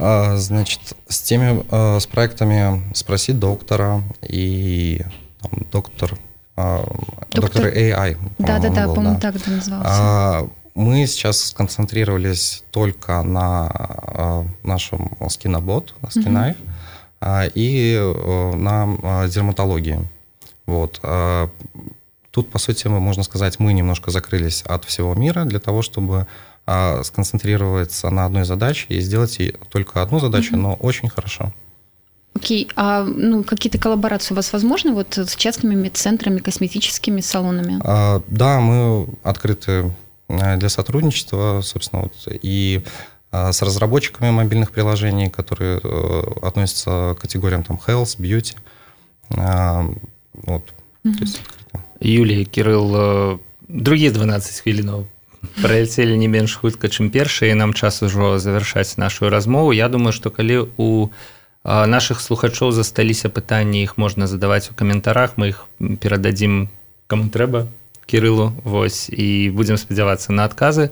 А, 0.00 0.36
значит, 0.36 0.80
с 1.08 1.20
теми, 1.20 1.64
а, 1.70 2.00
с 2.00 2.06
проектами 2.06 2.82
«Спроси 2.94 3.32
доктора» 3.32 4.02
и 4.22 5.02
там, 5.42 5.66
доктор, 5.70 6.18
а, 6.56 6.84
доктор, 7.30 7.62
доктор 7.62 7.66
AI. 7.66 8.16
Да-да-да, 8.38 8.86
по-моему, 8.88 9.14
да. 9.14 9.20
так 9.20 9.36
это 9.36 9.50
назывался. 9.50 10.50
Мы 10.74 11.06
сейчас 11.06 11.42
сконцентрировались 11.42 12.64
только 12.70 13.22
на 13.22 14.46
нашем 14.62 15.10
скинобот, 15.28 15.94
на 16.00 16.10
скинай, 16.10 16.52
угу. 16.52 17.28
и 17.54 17.98
э, 18.00 18.54
на 18.54 19.26
дерматологии. 19.28 20.08
Вот. 20.66 21.00
Тут, 22.30 22.50
по 22.50 22.58
сути, 22.58 22.86
можно 22.86 23.24
сказать, 23.24 23.58
мы 23.58 23.72
немножко 23.72 24.12
закрылись 24.12 24.62
от 24.62 24.84
всего 24.84 25.12
мира 25.14 25.44
для 25.44 25.58
того, 25.58 25.82
чтобы 25.82 26.28
сконцентрироваться 27.03 28.09
на 28.09 28.25
одной 28.25 28.43
задаче 28.43 28.87
и 28.89 28.99
сделать 28.99 29.37
ей 29.37 29.53
только 29.69 30.01
одну 30.01 30.19
задачу, 30.19 30.55
mm-hmm. 30.55 30.59
но 30.59 30.73
очень 30.73 31.09
хорошо. 31.09 31.43
Окей, 31.43 31.65
Окей, 32.35 32.67
а 32.75 33.03
ну, 33.03 33.43
какие-то 33.43 33.77
коллаборации 33.77 34.33
у 34.33 34.35
вас 34.35 34.51
возможны 34.51 34.91
вот 34.91 35.17
с 35.17 35.35
частными 35.35 35.73
медцентрами, 35.73 36.39
косметическими 36.39 37.21
салонами? 37.21 37.79
А, 37.83 38.21
да, 38.27 38.59
мы 38.59 39.07
открыты 39.23 39.91
э, 40.27 40.57
для 40.57 40.69
сотрудничества, 40.69 41.61
собственно, 41.63 42.01
вот, 42.03 42.13
и 42.41 42.83
а, 43.31 43.53
с 43.53 43.61
разработчиками 43.61 44.31
мобильных 44.31 44.71
приложений, 44.71 45.29
которые 45.29 45.79
э, 45.81 46.23
относятся 46.41 47.15
к 47.17 47.21
категориям 47.21 47.63
там 47.63 47.79
health, 47.87 48.19
beauty. 48.19 48.57
А, 49.29 49.85
вот, 50.33 50.73
mm-hmm. 51.05 51.13
то 51.13 51.23
есть 51.23 51.41
Юлія 52.01 52.45
Кірыл 52.45 52.95
э, 52.95 53.39
другія 53.69 54.11
12 54.11 54.61
хвілінаў 54.61 55.05
праляцелі 55.62 56.16
не 56.16 56.28
менш 56.28 56.56
хутка 56.56 56.88
чым 56.88 57.10
першыя 57.10 57.54
нам 57.54 57.74
час 57.74 58.02
ужо 58.02 58.38
завяршаць 58.38 58.96
нашу 58.96 59.28
размову. 59.28 59.72
Я 59.72 59.88
думаю 59.88 60.12
што 60.12 60.30
калі 60.30 60.68
у 60.76 61.10
наших 61.64 62.20
слухачоў 62.20 62.72
засталіся 62.72 63.28
пытанні 63.28 63.82
іх 63.82 63.98
можна 63.98 64.26
задаваць 64.26 64.70
у 64.70 64.74
каментарах 64.74 65.36
мы 65.36 65.52
іх 65.52 65.68
перададзім 66.00 66.68
каму 67.06 67.28
трэба 67.28 67.68
кірылу 68.10 68.52
Вось 68.64 69.08
і 69.12 69.50
будзем 69.54 69.76
спадзявацца 69.76 70.32
на 70.32 70.44
адказы. 70.44 70.90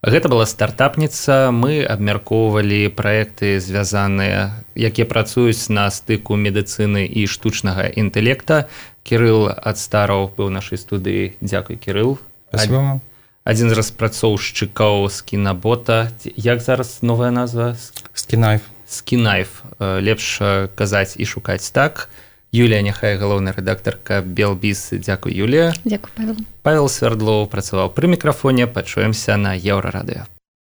Гэта 0.00 0.32
была 0.32 0.46
стартапніца. 0.46 1.52
Мы 1.52 1.84
абмяркоўвалі 1.84 2.88
праекты 2.96 3.60
звязаныя 3.60 4.64
якія 4.76 5.04
працуюць 5.04 5.68
на 5.68 5.90
стыку 5.90 6.40
медыцыны 6.40 7.04
і 7.04 7.26
штучнага 7.26 7.90
інтэлекта 7.90 8.64
кірыл 9.04 9.50
ад 9.50 9.76
стараў 9.76 10.32
быў 10.36 10.48
нашай 10.48 10.78
студыі. 10.78 11.36
Дзякуй 11.44 11.76
кірыл 11.76 12.16
адзін 13.44 13.70
з 13.70 13.78
распрацоўшчыкаў 13.78 15.08
з 15.08 15.18
кінабота 15.22 16.12
як 16.36 16.60
зараз 16.60 17.00
новая 17.02 17.30
назва? 17.30 17.76
Скінайф. 18.14 18.62
Скінайф. 18.86 19.62
Лепш 19.80 20.42
казаць 20.74 21.14
і 21.18 21.24
шукаць 21.26 21.70
так. 21.70 22.08
Юлія 22.50 22.82
няхай 22.82 23.14
галоўная 23.14 23.54
рэдактарка 23.54 24.22
белбіс 24.26 24.90
дзякуй 24.90 25.30
Юлія. 25.30 25.70
Павел. 26.18 26.36
Павел 26.66 26.90
свердлоў 26.90 27.46
працаваў 27.46 27.94
пры 27.94 28.10
мікрафоне. 28.10 28.66
Пачуемся 28.66 29.38
на 29.38 29.54
еўрарадыё 29.54 30.26